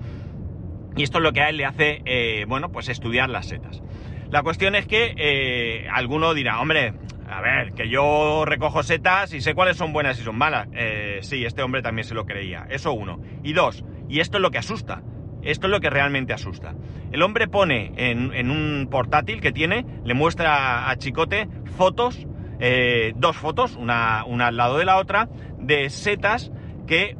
Y 0.98 1.04
esto 1.04 1.20
es 1.20 1.24
lo 1.24 1.32
que 1.32 1.42
a 1.42 1.50
él 1.50 1.58
le 1.58 1.66
hace, 1.66 2.02
eh, 2.06 2.46
bueno, 2.48 2.72
pues 2.72 2.90
estudiar 2.90 3.30
las 3.30 3.48
setas. 3.48 3.84
La 4.32 4.42
cuestión 4.42 4.74
es 4.74 4.88
que 4.88 5.14
eh, 5.16 5.88
alguno 5.94 6.34
dirá, 6.34 6.60
hombre, 6.60 6.94
a 7.30 7.42
ver, 7.42 7.74
que 7.74 7.90
yo 7.90 8.46
recojo 8.46 8.84
setas 8.84 9.34
y 9.34 9.42
sé 9.42 9.54
cuáles 9.54 9.78
son 9.78 9.92
buenas 9.92 10.20
y 10.20 10.24
son 10.24 10.38
malas. 10.38 10.68
Eh, 10.74 11.20
sí, 11.22 11.44
este 11.46 11.62
hombre 11.62 11.82
también 11.82 12.08
se 12.08 12.16
lo 12.16 12.26
creía. 12.26 12.66
Eso 12.70 12.94
uno. 12.94 13.20
Y 13.44 13.54
dos, 13.54 13.84
y 14.08 14.22
esto 14.22 14.38
es 14.38 14.42
lo 14.42 14.52
que 14.52 14.58
asusta. 14.58 15.02
Esto 15.44 15.68
es 15.68 15.72
lo 15.72 15.80
que 15.80 15.90
realmente 15.90 16.34
asusta. 16.34 16.74
El 17.12 17.22
hombre 17.22 17.48
pone 17.48 17.92
en, 17.96 18.52
un 18.52 18.88
portátil 18.90 19.40
que 19.40 19.52
tiene, 19.52 19.86
le 20.04 20.14
muestra 20.14 20.90
a 20.90 20.96
Chicote 20.98 21.48
fotos, 21.78 22.26
eh, 22.60 23.14
dos 23.16 23.38
fotos, 23.38 23.76
una, 23.76 24.22
al 24.22 24.58
lado 24.58 24.78
de 24.78 24.86
la 24.86 24.98
otra, 24.98 25.30
de 25.60 25.90
setas 25.90 26.52
que 26.86 27.18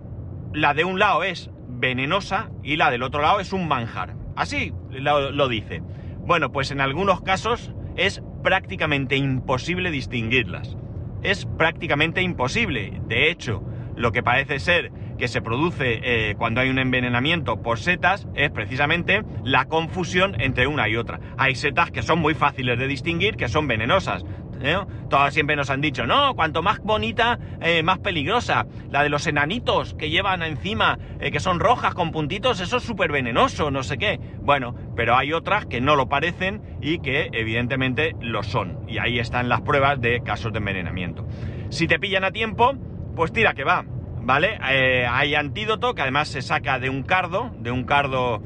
la 0.54 0.74
de 0.74 0.84
un 0.84 1.00
lado 1.00 1.24
es 1.24 1.52
venenosa 1.68 2.50
y 2.64 2.78
la 2.78 2.92
del 2.92 3.04
otro 3.04 3.22
lado 3.22 3.40
es 3.40 3.54
un 3.54 3.68
manjar. 3.68 4.16
Así 4.36 4.74
lo, 4.90 5.32
lo 5.32 5.48
dice. 5.48 5.82
Bueno, 6.20 6.52
pues 6.52 6.72
en 6.72 6.82
algunos 6.82 7.22
casos 7.22 7.74
es 7.96 8.22
prácticamente 8.44 9.16
imposible 9.16 9.92
distinguirlas. 9.92 10.78
Es 11.24 11.46
prácticamente 11.46 12.22
imposible. 12.22 13.02
De 13.08 13.30
hecho, 13.30 13.64
lo 13.96 14.12
que 14.12 14.24
parece 14.24 14.60
ser 14.60 14.92
que 15.18 15.28
se 15.28 15.42
produce 15.42 16.00
eh, 16.04 16.36
cuando 16.38 16.62
hay 16.62 16.70
un 16.70 16.80
envenenamiento 16.80 17.62
por 17.62 17.80
setas 17.80 18.28
es 18.36 18.52
precisamente 18.52 19.24
la 19.44 19.66
confusión 19.66 20.40
entre 20.40 20.68
una 20.68 20.88
y 20.88 20.96
otra. 20.96 21.20
Hay 21.38 21.56
setas 21.56 21.92
que 21.92 22.04
son 22.04 22.20
muy 22.20 22.36
fáciles 22.36 22.78
de 22.78 22.88
distinguir, 22.88 23.36
que 23.36 23.48
son 23.48 23.68
venenosas. 23.68 24.24
¿Eh? 24.62 24.78
Todas 25.10 25.34
siempre 25.34 25.56
nos 25.56 25.70
han 25.70 25.82
dicho, 25.82 26.06
no, 26.06 26.36
cuanto 26.36 26.62
más 26.62 26.80
bonita, 26.80 27.40
eh, 27.62 27.84
más 27.84 28.00
peligrosa. 28.00 28.66
La 28.90 29.04
de 29.04 29.10
los 29.10 29.28
enanitos 29.28 29.94
que 29.94 30.10
llevan 30.10 30.44
encima, 30.44 30.98
que 31.20 31.40
son 31.40 31.60
rojas 31.60 31.94
con 31.94 32.12
puntitos, 32.12 32.60
eso 32.60 32.78
es 32.78 32.84
súper 32.84 33.12
venenoso, 33.12 33.72
no 33.72 33.84
sé 33.84 33.98
qué. 33.98 34.20
Bueno, 34.42 34.76
pero 34.96 35.16
hay 35.16 35.34
otras 35.34 35.66
que 35.66 35.82
no 35.82 35.96
lo 35.96 36.10
parecen 36.10 36.62
y 36.82 37.00
que 37.00 37.30
evidentemente 37.34 38.16
lo 38.22 38.44
son. 38.44 38.80
Y 38.88 38.98
ahí 38.98 39.20
están 39.20 39.50
las 39.50 39.62
pruebas 39.62 40.00
de 40.00 40.22
casos 40.22 40.52
de 40.52 40.60
envenenamiento. 40.60 41.26
Si 41.70 41.88
te 41.88 42.00
pillan 42.00 42.24
a 42.24 42.32
tiempo, 42.32 42.74
pues 43.16 43.32
tira 43.32 43.54
que 43.54 43.64
va. 43.64 43.86
¿vale? 44.28 44.60
Eh, 44.70 45.08
hay 45.10 45.36
antídoto 45.36 45.96
que 45.96 46.02
además 46.02 46.28
se 46.28 46.42
saca 46.42 46.80
de 46.80 46.90
un 46.90 47.04
cardo, 47.04 47.50
de 47.60 47.72
un 47.72 47.86
cardo, 47.86 48.44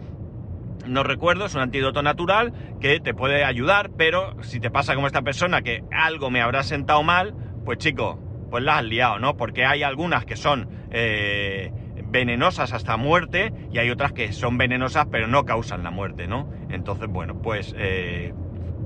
no 0.86 1.04
recuerdo, 1.04 1.46
es 1.46 1.56
un 1.56 1.62
antídoto 1.62 2.02
natural 2.02 2.54
que 2.80 3.00
te 3.00 3.14
puede 3.14 3.44
ayudar, 3.44 3.92
pero 3.98 4.42
si 4.44 4.60
te 4.60 4.70
pasa 4.70 4.96
como 4.96 5.08
esta 5.08 5.22
persona 5.22 5.62
que 5.62 5.84
algo 5.92 6.30
me 6.30 6.42
habrá 6.42 6.64
sentado 6.64 7.04
mal, 7.04 7.34
pues 7.66 7.78
chico, 7.78 8.20
pues 8.50 8.64
la 8.64 8.80
has 8.80 8.86
liado, 8.86 9.20
¿no? 9.20 9.38
Porque 9.38 9.66
hay 9.66 9.84
algunas 9.84 10.26
que 10.26 10.36
son 10.36 10.68
eh, 10.92 11.72
venenosas 12.08 12.74
hasta 12.74 12.98
muerte 12.98 13.54
y 13.72 13.78
hay 13.78 13.90
otras 13.90 14.12
que 14.12 14.34
son 14.34 14.58
venenosas 14.58 15.08
pero 15.12 15.28
no 15.28 15.46
causan 15.46 15.84
la 15.84 15.92
muerte, 15.92 16.28
¿no? 16.28 16.50
Entonces, 16.70 17.08
bueno, 17.08 17.42
pues 17.42 17.74
eh, 17.78 18.34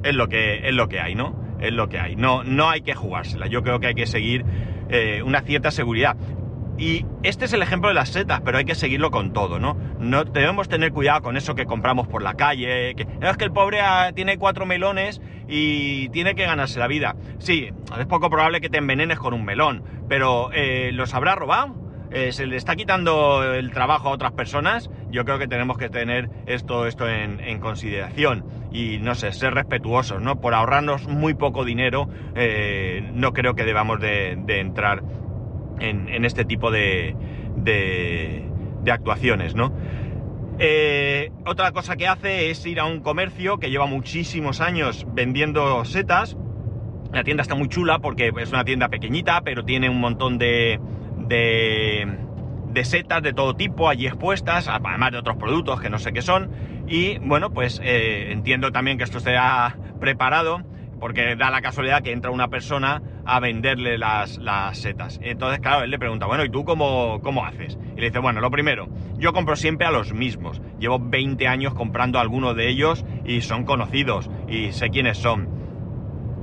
es, 0.04 0.16
lo 0.16 0.28
que, 0.28 0.68
es 0.68 0.74
lo 0.74 0.88
que 0.88 1.00
hay, 1.00 1.16
¿no? 1.16 1.44
Es 1.60 1.72
lo 1.72 1.90
que 1.90 2.00
hay. 2.00 2.16
No, 2.16 2.44
no 2.44 2.70
hay 2.70 2.82
que 2.82 2.94
jugársela. 2.94 3.48
Yo 3.48 3.64
creo 3.64 3.80
que 3.80 3.88
hay 3.88 3.96
que 3.96 4.08
seguir 4.08 4.46
una 5.26 5.42
cierta 5.42 5.72
seguridad. 5.72 6.16
Y 6.78 7.06
este 7.24 7.46
es 7.46 7.54
el 7.54 7.62
ejemplo 7.62 7.88
de 7.88 7.96
las 7.96 8.10
setas, 8.10 8.42
pero 8.42 8.58
hay 8.58 8.66
que 8.66 8.76
seguirlo 8.76 9.10
con 9.10 9.32
todo, 9.32 9.60
¿no? 9.60 9.78
No 10.00 10.26
debemos 10.26 10.68
tener 10.68 10.92
cuidado 10.92 11.22
con 11.22 11.38
eso 11.38 11.56
que 11.56 11.66
compramos 11.66 12.08
por 12.08 12.22
la 12.22 12.34
calle, 12.34 12.96
que 12.96 13.08
es 13.22 13.38
que 13.38 13.46
el 13.46 13.52
pobre 13.52 13.80
ah, 13.82 14.12
tiene 14.14 14.38
cuatro 14.38 14.66
melones 14.66 15.22
y 15.48 16.10
tiene 16.10 16.36
que 16.36 16.46
ganarse 16.46 16.80
la 16.80 16.88
vida. 16.88 17.16
Sí, 17.38 17.70
es 17.98 18.06
poco 18.08 18.30
probable 18.30 18.60
que 18.60 18.70
te 18.70 18.78
envenenes 18.78 19.20
con 19.20 19.34
un 19.34 19.46
melón, 19.46 19.84
pero 20.10 20.52
eh, 20.52 20.92
¿los 20.92 21.14
habrá 21.14 21.36
robado? 21.36 21.86
Eh, 22.12 22.32
¿Se 22.32 22.46
le 22.46 22.56
está 22.56 22.76
quitando 22.76 23.44
el 23.44 23.72
trabajo 23.72 24.10
a 24.10 24.12
otras 24.12 24.34
personas? 24.34 24.90
Yo 25.10 25.26
creo 25.26 25.40
que 25.40 25.48
tenemos 25.48 25.78
que 25.78 25.90
tener 25.90 26.30
esto, 26.46 26.88
esto 26.88 27.10
en, 27.10 27.60
consideración 27.60 28.46
y, 28.72 29.00
no 29.00 29.16
sé, 29.16 29.32
ser 29.32 29.54
respetuosos, 29.54 30.22
¿no? 30.22 30.40
Por 30.40 30.54
ahorrarnos 30.54 31.08
muy 31.08 31.34
poco 31.34 31.66
dinero, 31.66 32.08
eh, 32.36 33.10
no 33.14 33.34
creo 33.34 33.56
que 33.56 33.64
debamos 33.64 34.00
de, 34.00 34.38
de 34.38 34.60
entrar 34.60 35.04
en, 35.80 36.26
este 36.26 36.46
tipo 36.46 36.72
de, 36.72 37.16
de, 37.58 38.92
actuaciones, 38.92 39.56
¿no? 39.56 39.74
Eh, 40.58 41.32
otra 41.46 41.72
cosa 41.72 41.98
que 41.98 42.08
hace 42.08 42.50
es 42.50 42.66
ir 42.66 42.80
a 42.80 42.86
un 42.86 43.02
comercio 43.02 43.58
que 43.58 43.70
lleva 43.70 43.88
muchísimos 43.88 44.62
años 44.62 45.06
vendiendo 45.14 45.84
setas. 45.86 46.38
La 47.12 47.24
tienda 47.24 47.42
está 47.42 47.56
muy 47.56 47.68
chula 47.68 48.00
porque 48.00 48.32
es 48.38 48.50
una 48.52 48.64
tienda 48.64 48.90
pequeñita, 48.90 49.42
pero 49.42 49.66
tiene 49.66 49.90
un 49.90 50.00
montón 50.00 50.38
de, 50.38 50.80
de, 51.28 52.84
setas 52.84 53.22
de 53.22 53.34
todo 53.34 53.56
tipo 53.56 53.90
allí 53.90 54.08
expuestas, 54.08 54.68
además 54.68 55.12
de 55.12 55.18
otros 55.18 55.38
productos 55.38 55.82
que 55.82 55.90
no 55.90 56.00
sé 56.00 56.14
qué 56.14 56.22
son. 56.22 56.52
Y 56.88 57.18
bueno, 57.20 57.52
pues 57.52 57.82
eh, 57.84 58.32
entiendo 58.32 58.72
también 58.72 58.98
que 58.98 59.04
esto 59.04 59.18
esté 59.18 59.36
preparado 60.00 60.62
porque 61.00 61.36
da 61.36 61.52
la 61.52 61.62
casualidad 61.62 62.02
que 62.02 62.12
entra 62.12 62.32
una 62.32 62.48
persona 62.48 63.02
a 63.26 63.40
venderle 63.40 63.98
las, 63.98 64.38
las 64.38 64.78
setas. 64.78 65.20
Entonces, 65.22 65.60
claro, 65.60 65.84
él 65.84 65.92
le 65.92 66.00
pregunta, 66.00 66.26
bueno, 66.26 66.46
¿y 66.46 66.50
tú 66.50 66.64
cómo, 66.64 67.20
cómo 67.22 67.46
haces? 67.46 67.78
Y 67.96 68.00
le 68.00 68.08
dice, 68.08 68.20
bueno, 68.20 68.42
lo 68.42 68.52
primero, 68.52 68.88
yo 69.18 69.34
compro 69.34 69.56
siempre 69.56 69.88
a 69.88 69.92
los 69.92 70.14
mismos. 70.14 70.62
Llevo 70.80 71.00
20 71.00 71.48
años 71.48 71.74
comprando 71.74 72.20
a 72.20 72.22
algunos 72.22 72.56
de 72.56 72.70
ellos 72.70 73.06
y 73.26 73.42
son 73.42 73.66
conocidos 73.66 74.30
y 74.48 74.72
sé 74.72 74.90
quiénes 74.90 75.18
son. 75.18 75.56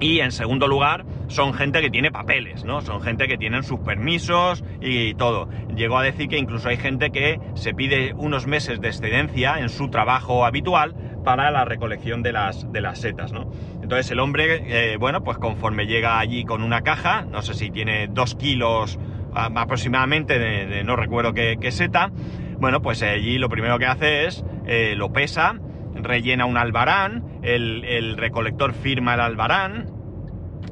Y 0.01 0.19
en 0.19 0.33
segundo 0.33 0.67
lugar, 0.67 1.05
son 1.29 1.55
gente 1.55 1.81
que 1.81 1.89
tiene 1.89 2.11
papeles, 2.11 2.65
¿no? 2.65 2.81
Son 2.81 3.01
gente 3.03 3.29
que 3.29 3.39
tienen 3.39 3.63
sus 3.63 3.79
permisos 3.81 4.65
y 4.81 5.15
todo. 5.15 5.49
Llegó 5.77 5.99
a 5.99 6.03
decir 6.03 6.29
que 6.29 6.39
incluso 6.39 6.69
hay 6.69 6.77
gente 6.77 7.11
que 7.11 7.39
se 7.55 7.73
pide 7.73 8.13
unos 8.15 8.49
meses 8.49 8.81
de 8.81 8.89
excedencia 8.89 9.61
en 9.61 9.69
su 9.69 9.91
trabajo 9.91 10.45
habitual 10.45 10.95
para 11.25 11.53
la 11.53 11.65
recolección 11.65 12.23
de 12.23 12.33
las, 12.33 12.71
de 12.73 12.81
las 12.81 13.01
setas, 13.01 13.33
¿no? 13.33 13.51
Entonces 13.93 14.11
el 14.13 14.21
hombre, 14.21 14.93
eh, 14.93 14.97
bueno, 14.97 15.23
pues 15.23 15.37
conforme 15.37 15.85
llega 15.85 16.19
allí 16.19 16.45
con 16.45 16.63
una 16.63 16.81
caja, 16.81 17.27
no 17.31 17.43
sé 17.43 17.53
si 17.53 17.71
tiene 17.71 18.09
dos 18.09 18.35
kilos 18.37 18.99
aproximadamente 19.35 20.39
de, 20.39 20.83
no 20.83 20.97
recuerdo 20.97 21.35
qué, 21.35 21.71
seta, 21.71 22.11
bueno, 22.59 22.81
pues 22.81 23.03
allí 23.03 23.37
lo 23.37 23.51
primero 23.51 23.79
que 23.79 23.85
hace 23.85 24.25
es 24.25 24.47
eh, 24.67 24.95
lo 24.97 25.13
pesa, 25.13 25.57
rellena 25.95 26.47
un 26.47 26.57
albarán, 26.57 27.41
el, 27.43 28.17
recolector 28.17 28.73
firma 28.73 29.13
el 29.13 29.21
albarán, 29.21 29.91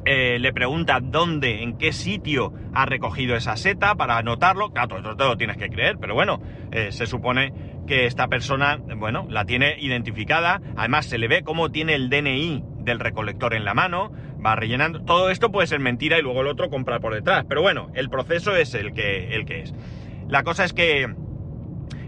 eh, 0.03 0.39
le 0.39 0.51
pregunta 0.51 0.99
dónde, 0.99 1.61
en 1.61 1.77
qué 1.77 1.93
sitio 1.93 2.53
ha 2.73 2.87
recogido 2.87 3.35
esa 3.35 3.55
seta 3.55 3.93
para 3.93 4.17
anotarlo. 4.17 4.71
Claro, 4.71 4.99
todo 4.99 5.11
esto 5.11 5.27
lo 5.27 5.37
tienes 5.37 5.57
que 5.57 5.69
creer, 5.69 5.97
pero 6.01 6.15
bueno, 6.15 6.41
se 6.89 7.05
supone 7.05 7.53
que 7.91 8.05
esta 8.05 8.29
persona, 8.29 8.79
bueno, 8.95 9.27
la 9.29 9.43
tiene 9.43 9.75
identificada. 9.77 10.61
Además, 10.77 11.07
se 11.07 11.17
le 11.17 11.27
ve 11.27 11.43
cómo 11.43 11.73
tiene 11.73 11.93
el 11.93 12.09
DNI 12.09 12.63
del 12.85 13.01
recolector 13.01 13.53
en 13.53 13.65
la 13.65 13.73
mano, 13.73 14.13
va 14.43 14.55
rellenando. 14.55 15.01
Todo 15.01 15.29
esto 15.29 15.51
puede 15.51 15.67
ser 15.67 15.81
mentira 15.81 16.17
y 16.17 16.21
luego 16.21 16.39
el 16.39 16.47
otro 16.47 16.69
compra 16.69 17.01
por 17.01 17.13
detrás. 17.13 17.43
Pero 17.49 17.61
bueno, 17.61 17.91
el 17.93 18.09
proceso 18.09 18.55
es 18.55 18.75
el 18.75 18.93
que, 18.93 19.35
el 19.35 19.43
que 19.43 19.63
es. 19.63 19.73
La 20.29 20.43
cosa 20.43 20.63
es 20.63 20.71
que 20.71 21.13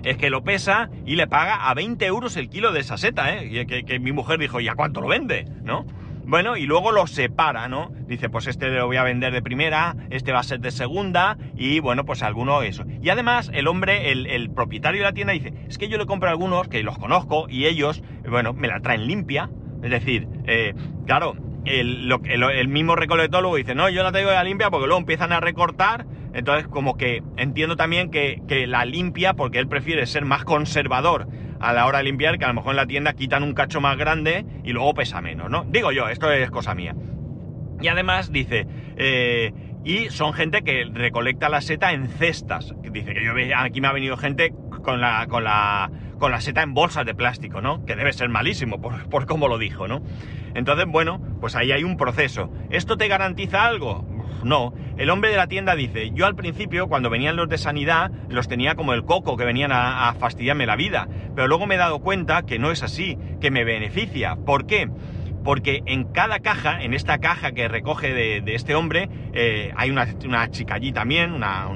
es 0.05 0.15
que 0.15 0.29
lo 0.29 0.45
pesa 0.45 0.89
y 1.05 1.17
le 1.17 1.27
paga 1.27 1.69
a 1.69 1.73
20 1.73 2.05
euros 2.05 2.37
el 2.37 2.47
kilo 2.47 2.71
de 2.71 2.79
esa 2.79 2.95
seta, 2.95 3.35
¿eh? 3.35 3.65
Que, 3.65 3.99
mi 3.99 4.13
mujer 4.13 4.39
dijo, 4.39 4.61
¿y 4.61 4.69
a 4.69 4.75
cuánto 4.75 5.01
lo 5.01 5.09
vende? 5.09 5.45
¿No? 5.63 5.85
Bueno, 6.25 6.55
y 6.57 6.65
luego 6.65 6.91
lo 6.91 7.05
separa, 7.07 7.67
¿no? 7.67 7.91
Dice, 8.07 8.29
pues 8.29 8.47
este 8.47 8.69
lo 8.69 8.87
voy 8.87 8.97
a 8.97 9.03
vender 9.03 9.33
de 9.33 9.41
primera, 9.41 9.95
este 10.09 10.31
va 10.31 10.39
a 10.39 10.43
ser 10.43 10.59
de 10.59 10.71
segunda, 10.71 11.37
y 11.55 11.79
bueno, 11.79 12.05
pues 12.05 12.23
alguno 12.23 12.61
eso. 12.61 12.85
Y 13.01 13.09
además, 13.09 13.51
el 13.53 13.67
hombre, 13.67 14.11
el, 14.11 14.49
propietario 14.51 15.01
de 15.01 15.05
la 15.05 15.13
tienda 15.13 15.33
dice, 15.33 15.53
es 15.67 15.77
que 15.77 15.89
yo 15.89 15.97
le 15.97 16.05
compro 16.05 16.29
a 16.29 16.31
algunos 16.31 16.67
que 16.67 16.83
los 16.83 16.97
conozco 16.97 17.47
y 17.49 17.65
ellos, 17.65 18.03
bueno, 18.29 18.53
me 18.53 18.67
la 18.67 18.79
traen 18.79 19.07
limpia. 19.07 19.49
Es 19.83 19.91
decir, 19.91 20.27
eh, 20.45 20.73
claro, 21.05 21.35
el, 21.65 22.09
el, 22.29 22.67
mismo 22.69 22.95
recolectólogo 22.95 23.57
dice, 23.57 23.75
no, 23.75 23.89
yo 23.89 24.03
la 24.03 24.11
traigo 24.11 24.31
ya 24.31 24.43
limpia 24.43 24.69
porque 24.69 24.87
luego 24.87 24.99
empiezan 24.99 25.33
a 25.33 25.41
recortar 25.41 26.05
entonces, 26.33 26.67
como 26.67 26.97
que 26.97 27.21
entiendo 27.37 27.75
también 27.75 28.09
que, 28.09 28.41
la 28.67 28.85
limpia, 28.85 29.33
porque 29.33 29.59
él 29.59 29.67
prefiere 29.67 30.05
ser 30.07 30.25
más 30.25 30.43
conservador 30.43 31.27
a 31.63 31.71
la 31.71 31.85
hora 31.85 31.99
de 31.99 32.03
limpiar, 32.03 32.37
que 32.37 32.43
a 32.43 32.49
lo 32.49 32.55
mejor 32.55 32.71
en 32.71 32.77
la 32.77 32.85
tienda 32.85 33.13
quitan 33.13 33.41
un 33.41 33.53
cacho 33.53 33.79
más 33.79 33.97
grande 33.97 34.45
y 34.65 34.73
luego 34.73 34.93
pesa 34.93 35.21
menos, 35.21 35.49
¿no? 35.49 35.63
Digo 35.69 35.93
yo, 35.93 36.09
esto 36.09 36.29
es 36.29 36.51
cosa 36.51 36.75
mía. 36.75 36.93
Y 37.81 37.87
además 37.87 38.31
dice, 38.31 38.67
eh, 38.97 39.53
y 39.85 40.09
son 40.09 40.33
gente 40.33 40.61
que 40.63 40.85
recolecta 40.91 41.47
la 41.47 41.61
seta 41.61 41.93
en 41.93 42.07
cestas. 42.07 42.73
Dice 42.91 43.13
que 43.13 43.23
yo 43.23 43.31
aquí 43.55 43.79
me 43.79 43.87
ha 43.87 43.93
venido 43.93 44.17
gente 44.17 44.53
con 44.83 44.99
la, 44.99 45.25
con 45.27 45.45
la, 45.45 45.89
con 46.19 46.31
la 46.31 46.41
seta 46.41 46.63
en 46.63 46.73
bolsas 46.73 47.05
de 47.05 47.15
plástico, 47.15 47.61
¿no? 47.61 47.85
Que 47.85 47.95
debe 47.95 48.11
ser 48.11 48.27
malísimo 48.27 48.81
por, 48.81 49.07
por 49.09 49.25
cómo 49.25 49.47
lo 49.47 49.57
dijo, 49.57 49.87
¿no? 49.87 50.01
Entonces, 50.55 50.85
bueno, 50.87 51.21
pues 51.39 51.55
ahí 51.55 51.71
hay 51.71 51.85
un 51.85 51.95
proceso. 51.95 52.51
¿Esto 52.71 52.97
te 52.97 53.07
garantiza 53.07 53.65
algo? 53.65 54.05
No. 54.43 54.73
El 54.97 55.09
hombre 55.09 55.31
de 55.31 55.37
la 55.37 55.47
tienda 55.47 55.75
dice, 55.75 56.11
yo 56.11 56.25
al 56.25 56.35
principio, 56.35 56.87
cuando 56.87 57.09
venían 57.09 57.35
los 57.35 57.49
de 57.49 57.57
sanidad, 57.57 58.11
los 58.29 58.47
tenía 58.47 58.75
como 58.75 58.93
el 58.93 59.05
coco, 59.05 59.37
que 59.37 59.45
venían 59.45 59.71
a, 59.71 60.13
fastidiarme 60.19 60.65
la 60.65 60.75
vida. 60.75 61.07
Pero 61.35 61.47
luego 61.47 61.65
me 61.65 61.75
he 61.75 61.77
dado 61.77 61.99
cuenta 61.99 62.43
que 62.43 62.59
no 62.59 62.71
es 62.71 62.83
así, 62.83 63.17
que 63.41 63.51
me 63.51 63.63
beneficia. 63.63 64.35
¿Por 64.35 64.65
qué? 64.65 64.89
Porque 65.43 65.81
en 65.85 66.05
cada 66.05 66.39
caja, 66.39 66.83
en 66.83 66.93
esta 66.93 67.17
caja 67.17 67.51
que 67.51 67.67
recoge 67.67 68.13
de, 68.13 68.55
este 68.55 68.75
hombre, 68.75 69.09
eh, 69.33 69.73
hay 69.75 69.89
una, 69.89 70.51
chica 70.51 70.75
allí 70.75 70.91
también, 70.91 71.33
una, 71.33 71.67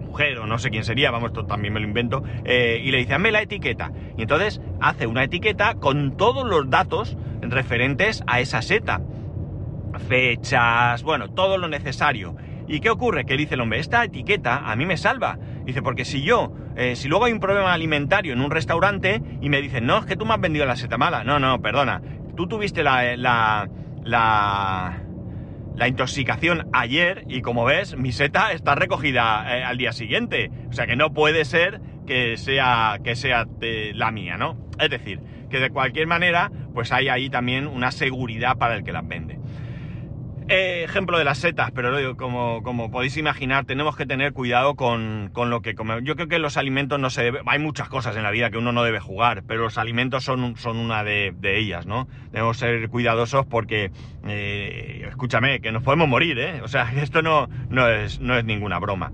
mujer 0.00 0.38
o 0.38 0.46
no 0.46 0.58
sé 0.58 0.70
quién 0.70 0.84
sería, 0.84 1.10
vamos, 1.10 1.30
esto 1.30 1.46
también 1.46 1.72
me 1.72 1.80
lo 1.80 1.86
invento, 1.86 2.22
eh, 2.44 2.80
y 2.82 2.90
le 2.90 2.98
dice, 2.98 3.14
hazme 3.14 3.32
la 3.32 3.42
etiqueta. 3.42 3.90
Y 4.16 4.22
entonces 4.22 4.60
hace 4.80 5.06
una 5.06 5.24
etiqueta 5.24 5.74
con 5.74 6.16
todos 6.16 6.46
los 6.46 6.70
datos 6.70 7.16
referentes 7.42 8.22
a 8.26 8.40
esa 8.40 8.62
seta 8.62 9.00
fechas, 10.08 11.02
bueno, 11.02 11.28
todo 11.28 11.58
lo 11.58 11.68
necesario. 11.68 12.36
¿Y 12.68 12.80
qué 12.80 12.90
ocurre? 12.90 13.24
Que 13.24 13.36
dice 13.36 13.54
el 13.54 13.60
hombre, 13.60 13.80
esta 13.80 14.04
etiqueta 14.04 14.70
a 14.70 14.76
mí 14.76 14.86
me 14.86 14.96
salva. 14.96 15.38
Dice, 15.64 15.82
porque 15.82 16.04
si 16.04 16.22
yo, 16.22 16.52
eh, 16.76 16.96
si 16.96 17.08
luego 17.08 17.24
hay 17.26 17.32
un 17.32 17.40
problema 17.40 17.72
alimentario 17.72 18.32
en 18.32 18.40
un 18.40 18.50
restaurante 18.50 19.20
y 19.40 19.48
me 19.48 19.60
dicen, 19.60 19.86
no, 19.86 19.98
es 19.98 20.06
que 20.06 20.16
tú 20.16 20.24
me 20.24 20.34
has 20.34 20.40
vendido 20.40 20.64
la 20.66 20.76
seta 20.76 20.98
mala. 20.98 21.24
No, 21.24 21.38
no, 21.38 21.60
perdona. 21.60 22.00
Tú 22.36 22.46
tuviste 22.46 22.82
la, 22.82 23.16
la, 23.16 23.68
la, 24.04 25.02
la 25.76 25.88
intoxicación 25.88 26.68
ayer 26.72 27.24
y 27.28 27.42
como 27.42 27.64
ves, 27.64 27.96
mi 27.96 28.12
seta 28.12 28.52
está 28.52 28.74
recogida 28.74 29.58
eh, 29.58 29.64
al 29.64 29.76
día 29.76 29.92
siguiente. 29.92 30.50
O 30.68 30.72
sea 30.72 30.86
que 30.86 30.96
no 30.96 31.12
puede 31.12 31.44
ser 31.44 31.80
que 32.06 32.36
sea, 32.36 32.98
que 33.02 33.16
sea 33.16 33.46
la 33.94 34.10
mía, 34.10 34.36
¿no? 34.36 34.56
Es 34.78 34.90
decir, 34.90 35.20
que 35.50 35.60
de 35.60 35.70
cualquier 35.70 36.06
manera, 36.06 36.50
pues 36.74 36.92
hay 36.92 37.08
ahí 37.08 37.28
también 37.28 37.66
una 37.66 37.90
seguridad 37.90 38.56
para 38.56 38.74
el 38.74 38.84
que 38.84 38.92
las 38.92 39.06
vende. 39.06 39.21
Eh, 40.54 40.84
ejemplo 40.84 41.16
de 41.16 41.24
las 41.24 41.38
setas, 41.38 41.70
pero 41.70 42.14
como, 42.18 42.62
como 42.62 42.90
podéis 42.90 43.16
imaginar, 43.16 43.64
tenemos 43.64 43.96
que 43.96 44.04
tener 44.04 44.34
cuidado 44.34 44.74
con, 44.74 45.32
lo 45.34 45.62
que 45.62 45.74
comemos. 45.74 46.04
Yo 46.04 46.14
creo 46.14 46.28
que 46.28 46.38
los 46.38 46.58
alimentos 46.58 47.00
no 47.00 47.08
se 47.08 47.22
debe... 47.22 47.40
Hay 47.46 47.58
muchas 47.58 47.88
cosas 47.88 48.14
en 48.18 48.22
la 48.22 48.30
vida 48.30 48.50
que 48.50 48.58
uno 48.58 48.70
no 48.70 48.82
debe 48.82 49.00
jugar, 49.00 49.44
pero 49.48 49.62
los 49.62 49.78
alimentos 49.78 50.24
son, 50.24 50.58
son 50.58 50.76
una 50.76 51.04
de, 51.04 51.34
ellas, 51.42 51.86
¿no? 51.86 52.06
Debemos 52.32 52.58
ser 52.58 52.86
cuidadosos 52.90 53.46
porque, 53.46 53.92
eh, 54.28 55.06
escúchame, 55.08 55.60
que 55.60 55.72
nos 55.72 55.82
podemos 55.82 56.06
morir, 56.06 56.38
¿eh? 56.38 56.60
O 56.60 56.68
sea, 56.68 56.92
esto 57.02 57.22
no, 57.22 57.48
no, 57.70 57.88
es, 57.88 58.20
no 58.20 58.36
es 58.36 58.44
ninguna 58.44 58.78
broma. 58.78 59.10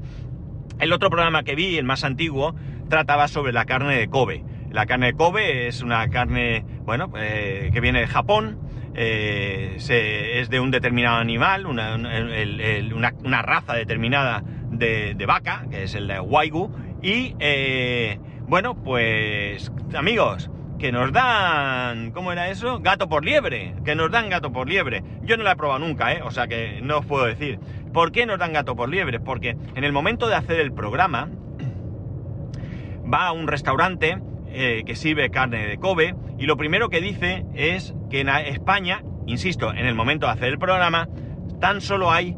El 0.81 0.93
otro 0.93 1.09
programa 1.09 1.45
que 1.45 1.55
vi, 1.55 1.79
el 1.79 1.85
más 1.85 2.03
antiguo, 2.03 2.57
trataba 2.89 3.29
sobre 3.29 3.53
la 3.53 3.65
carne 3.65 3.97
de 3.97 4.09
Kobe. 4.09 4.43
La 4.73 4.87
carne 4.87 5.07
de 5.07 5.13
Kobe 5.13 5.69
es 5.69 5.83
una 5.83 6.09
carne, 6.09 6.65
bueno, 6.85 7.13
eh, 7.17 7.71
que 7.73 7.81
viene 7.81 8.01
de 8.01 8.09
Japón, 8.09 8.59
eh, 8.95 9.77
es 9.77 10.51
de 10.51 10.61
un 10.61 10.71
determinado 10.71 11.19
animal, 11.19 11.67
una, 11.67 13.43
raza 13.43 13.75
determinada 13.75 14.43
de, 14.71 15.25
vaca, 15.27 15.67
que 15.71 15.85
es 15.85 15.95
el 15.95 16.09
de 16.09 16.21
Waigu, 16.21 16.71
y 17.03 17.35
eh, 17.39 18.19
bueno, 18.43 18.75
pues 18.75 19.71
amigos, 19.95 20.51
que 20.79 20.93
nos 20.93 21.13
dan, 21.13 22.13
¿cómo 22.13 22.33
era 22.33 22.51
eso? 22.51 22.81
Gato 22.81 23.09
por 23.09 23.25
liebre, 23.25 23.75
que 23.85 23.95
nos 23.95 24.11
dan 24.11 24.31
gato 24.31 24.53
por 24.53 24.69
liebre. 24.69 25.03
Yo 25.23 25.37
no 25.37 25.43
la 25.43 25.53
he 25.53 25.57
probado 25.57 25.81
nunca, 25.81 26.13
¿eh? 26.13 26.23
O 26.23 26.31
sea 26.31 26.47
que 26.47 26.81
no 26.83 26.99
os 26.99 27.07
puedo 27.07 27.25
decir. 27.27 27.59
¿Por 27.93 28.13
qué 28.13 28.27
nos 28.27 28.39
dan 28.39 28.53
gato 28.53 28.77
por 28.77 28.89
liebre? 28.89 29.19
Porque 29.19 29.57
en 29.75 29.85
el 29.85 29.93
momento 29.93 30.29
de 30.29 30.37
hacer 30.37 30.61
el 30.61 30.73
programa, 30.73 31.29
va 33.13 33.27
a 33.27 33.33
un 33.33 33.49
restaurante 33.49 34.19
eh, 34.51 34.83
que 34.87 34.97
sirve 34.97 35.31
carne 35.31 35.67
de 35.67 35.79
Kobe 35.79 36.15
y 36.39 36.47
lo 36.47 36.57
primero 36.57 36.89
que 36.89 37.01
dice 37.01 37.45
es 37.55 37.95
que 38.11 38.21
en 38.21 38.29
España, 38.29 39.03
insisto, 39.27 39.73
en 39.73 39.87
el 39.87 39.95
momento 39.95 40.27
de 40.27 40.33
hacer 40.33 40.49
el 40.49 40.59
programa, 40.59 41.09
tan 41.61 41.81
solo 41.81 42.11
hay 42.11 42.37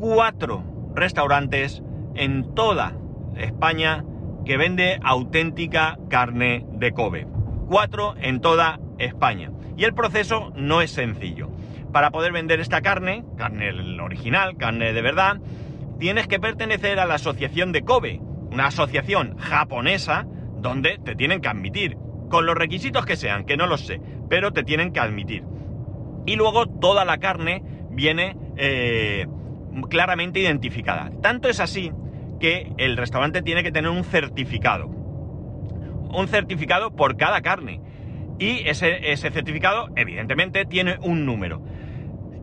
cuatro 0.00 0.64
restaurantes 0.94 1.82
en 2.14 2.54
toda 2.54 2.96
España 3.36 4.04
que 4.44 4.56
vende 4.56 4.98
auténtica 5.02 5.98
carne 6.08 6.66
de 6.72 6.92
Kobe. 6.92 7.26
Cuatro 7.68 8.14
en 8.20 8.40
toda 8.40 8.78
España. 8.98 9.50
Y 9.76 9.84
el 9.84 9.94
proceso 9.94 10.52
no 10.56 10.82
es 10.82 10.90
sencillo. 10.90 11.50
Para 11.92 12.10
poder 12.10 12.32
vender 12.32 12.60
esta 12.60 12.80
carne, 12.80 13.24
carne 13.36 13.70
original, 14.00 14.56
carne 14.56 14.92
de 14.92 15.02
verdad, 15.02 15.38
tienes 15.98 16.26
que 16.26 16.40
pertenecer 16.40 16.98
a 16.98 17.06
la 17.06 17.14
asociación 17.14 17.72
de 17.72 17.82
Kobe, 17.82 18.20
una 18.50 18.66
asociación 18.66 19.36
japonesa 19.38 20.26
donde 20.64 20.98
te 20.98 21.14
tienen 21.14 21.42
que 21.42 21.48
admitir, 21.48 21.98
con 22.30 22.46
los 22.46 22.56
requisitos 22.56 23.04
que 23.04 23.16
sean, 23.16 23.44
que 23.44 23.56
no 23.56 23.66
los 23.66 23.82
sé, 23.82 24.00
pero 24.30 24.52
te 24.52 24.64
tienen 24.64 24.92
que 24.92 24.98
admitir. 24.98 25.44
Y 26.26 26.36
luego 26.36 26.66
toda 26.66 27.04
la 27.04 27.18
carne 27.18 27.62
viene 27.90 28.34
eh, 28.56 29.26
claramente 29.90 30.40
identificada. 30.40 31.12
Tanto 31.20 31.50
es 31.50 31.60
así 31.60 31.92
que 32.40 32.72
el 32.78 32.96
restaurante 32.96 33.42
tiene 33.42 33.62
que 33.62 33.70
tener 33.70 33.90
un 33.90 34.04
certificado. 34.04 34.86
un 34.86 36.28
certificado 36.28 36.96
por 36.96 37.16
cada 37.16 37.42
carne. 37.42 37.80
Y 38.38 38.66
ese, 38.66 39.12
ese 39.12 39.30
certificado, 39.30 39.88
evidentemente, 39.96 40.64
tiene 40.64 40.96
un 41.02 41.26
número. 41.26 41.60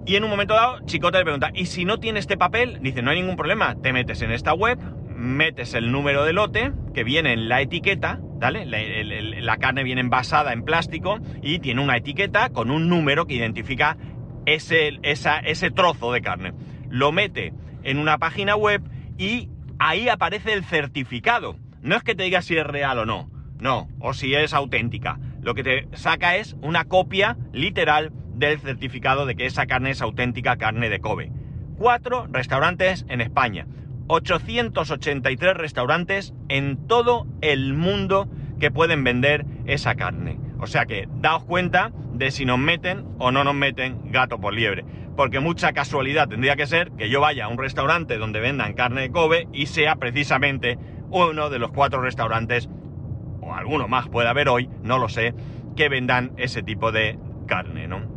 Y 0.06 0.16
en 0.16 0.24
un 0.24 0.30
momento 0.30 0.54
dado, 0.54 0.80
Chicote 0.86 1.18
le 1.18 1.24
pregunta, 1.24 1.50
¿y 1.54 1.66
si 1.66 1.86
no 1.86 2.00
tiene 2.00 2.20
este 2.20 2.38
papel? 2.38 2.80
Dice, 2.82 3.02
no 3.02 3.12
hay 3.12 3.22
ningún 3.22 3.36
problema, 3.36 3.76
te 3.82 3.94
metes 3.94 4.22
en 4.22 4.32
esta 4.32 4.54
web, 4.54 4.78
metes 5.22 5.74
el 5.76 5.92
número 5.92 6.26
de 6.26 6.34
lote 6.34 6.74
que 6.94 7.04
viene 7.04 7.34
en 7.34 7.48
la 7.48 7.62
etiqueta, 7.62 8.20
¿vale? 8.22 8.66
La, 8.66 9.58
carne 9.58 9.84
viene 9.84 10.02
envasada 10.02 10.52
en 10.52 10.64
plástico 10.64 11.20
y 11.42 11.60
tiene 11.60 11.82
una 11.82 11.98
etiqueta 11.98 12.50
con 12.50 12.72
un 12.72 12.90
número 12.90 13.28
que 13.28 13.36
identifica 13.36 13.98
ese, 14.46 15.00
ese 15.04 15.72
trozo 15.72 16.12
de 16.12 16.22
carne. 16.22 16.54
Lo 16.90 17.12
mete 17.12 17.54
en 17.84 18.00
una 18.00 18.18
página 18.18 18.56
web 18.56 18.82
y 19.18 19.50
ahí 19.80 20.10
aparece 20.10 20.54
el 20.54 20.64
certificado. 20.64 21.56
No 21.82 21.96
es 21.96 22.04
que 22.04 22.16
te 22.16 22.24
diga 22.24 22.42
si 22.42 22.58
es 22.58 22.66
real 22.66 22.98
o 22.98 23.06
no, 23.06 23.30
no, 23.60 23.90
o 24.00 24.14
si 24.14 24.34
es 24.34 24.54
auténtica. 24.54 25.20
Lo 25.42 25.54
que 25.54 25.64
te 25.64 25.88
saca 25.94 26.36
es 26.36 26.56
una 26.62 26.86
copia 26.86 27.38
literal 27.54 28.12
del 28.34 28.60
certificado 28.60 29.26
de 29.28 29.36
que 29.36 29.46
esa 29.46 29.68
carne 29.68 29.92
es 29.92 30.02
auténtica 30.02 30.58
carne 30.58 30.90
de 30.90 31.00
Kobe. 31.00 31.32
Cuatro 31.78 32.28
restaurantes 32.30 33.06
en 33.08 33.22
España. 33.22 33.68
883 34.08 35.56
restaurantes 35.56 36.34
en 36.50 36.88
todo 36.88 37.28
el 37.42 37.74
mundo 37.74 38.30
que 38.60 38.72
pueden 38.72 39.04
vender 39.04 39.46
esa 39.66 39.96
carne. 39.96 40.40
O 40.60 40.68
sea 40.68 40.86
que 40.86 41.08
daos 41.20 41.44
cuenta 41.44 41.92
de 42.14 42.30
si 42.30 42.46
nos 42.46 42.60
meten 42.60 43.06
o 43.18 43.32
no 43.32 43.44
nos 43.44 43.56
meten 43.56 44.12
gato 44.12 44.40
por 44.40 44.54
liebre. 44.54 44.86
Porque 45.16 45.40
mucha 45.40 45.74
casualidad 45.74 46.28
tendría 46.28 46.56
que 46.56 46.68
ser 46.68 46.92
que 46.92 47.10
yo 47.10 47.22
vaya 47.22 47.46
a 47.46 47.48
un 47.48 47.58
restaurante 47.58 48.18
donde 48.18 48.40
vendan 48.40 48.74
carne 48.74 49.02
de 49.02 49.12
Kobe 49.12 49.48
y 49.52 49.66
sea 49.66 49.96
precisamente 49.96 50.78
uno 51.10 51.50
de 51.50 51.60
los 51.60 51.72
cuatro 51.72 52.02
restaurantes, 52.02 52.70
o 53.42 53.54
alguno 53.54 53.88
más 53.88 54.08
puede 54.08 54.30
haber 54.30 54.50
hoy, 54.50 54.70
no 54.84 54.98
lo 54.98 55.10
sé, 55.10 55.34
que 55.76 55.90
vendan 55.90 56.32
ese 56.38 56.64
tipo 56.64 56.92
de 56.92 57.18
carne, 57.48 57.88
¿no? 57.88 58.11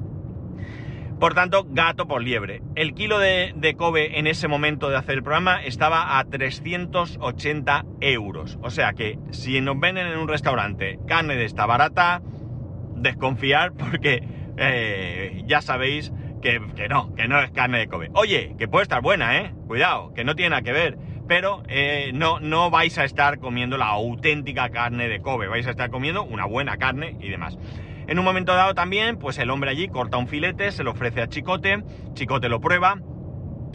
Por 1.24 1.32
tanto, 1.32 1.66
gato 1.66 2.06
por 2.06 2.22
liebre. 2.22 2.60
El 2.74 2.92
kilo 2.92 3.18
de, 3.18 3.74
Kobe 3.78 4.18
en 4.18 4.26
ese 4.26 4.46
momento 4.46 4.90
de 4.90 4.98
hacer 4.98 5.14
el 5.14 5.22
programa 5.22 5.64
estaba 5.64 6.18
a 6.18 6.24
380 6.26 7.86
euros. 8.02 8.58
O 8.60 8.68
sea 8.68 8.92
que 8.92 9.18
si 9.30 9.58
nos 9.62 9.80
venden 9.80 10.06
en 10.06 10.18
un 10.18 10.28
restaurante 10.28 10.98
carne 11.08 11.36
de 11.36 11.46
esta 11.46 11.64
barata, 11.64 12.20
desconfiar 12.96 13.72
porque 13.72 14.22
eh, 14.58 15.42
ya 15.46 15.62
sabéis 15.62 16.12
que, 16.42 16.60
no, 16.90 17.14
que 17.14 17.26
no 17.26 17.40
es 17.40 17.50
carne 17.52 17.78
de 17.78 17.88
Kobe. 17.88 18.10
Oye, 18.12 18.54
que 18.58 18.68
puede 18.68 18.82
estar 18.82 19.00
buena, 19.00 19.38
¿eh? 19.38 19.54
Cuidado, 19.66 20.12
que 20.12 20.24
no 20.24 20.34
tiene 20.34 20.50
nada 20.50 20.60
que 20.60 20.72
ver. 20.72 20.98
Pero 21.26 21.62
eh, 21.68 22.10
no, 22.12 22.38
no 22.38 22.68
vais 22.68 22.98
a 22.98 23.04
estar 23.06 23.38
comiendo 23.38 23.78
la 23.78 23.86
auténtica 23.86 24.68
carne 24.68 25.08
de 25.08 25.22
Kobe, 25.22 25.48
vais 25.48 25.66
a 25.66 25.70
estar 25.70 25.88
comiendo 25.88 26.22
una 26.22 26.44
buena 26.44 26.76
carne 26.76 27.16
y 27.18 27.30
demás. 27.30 27.56
En 28.06 28.18
un 28.18 28.24
momento 28.24 28.54
dado 28.54 28.74
también, 28.74 29.16
pues 29.16 29.38
el 29.38 29.50
hombre 29.50 29.70
allí 29.70 29.88
corta 29.88 30.18
un 30.18 30.28
filete, 30.28 30.70
se 30.72 30.84
lo 30.84 30.90
ofrece 30.90 31.22
a 31.22 31.28
Chicote, 31.28 31.82
Chicote 32.12 32.48
lo 32.48 32.60
prueba 32.60 32.98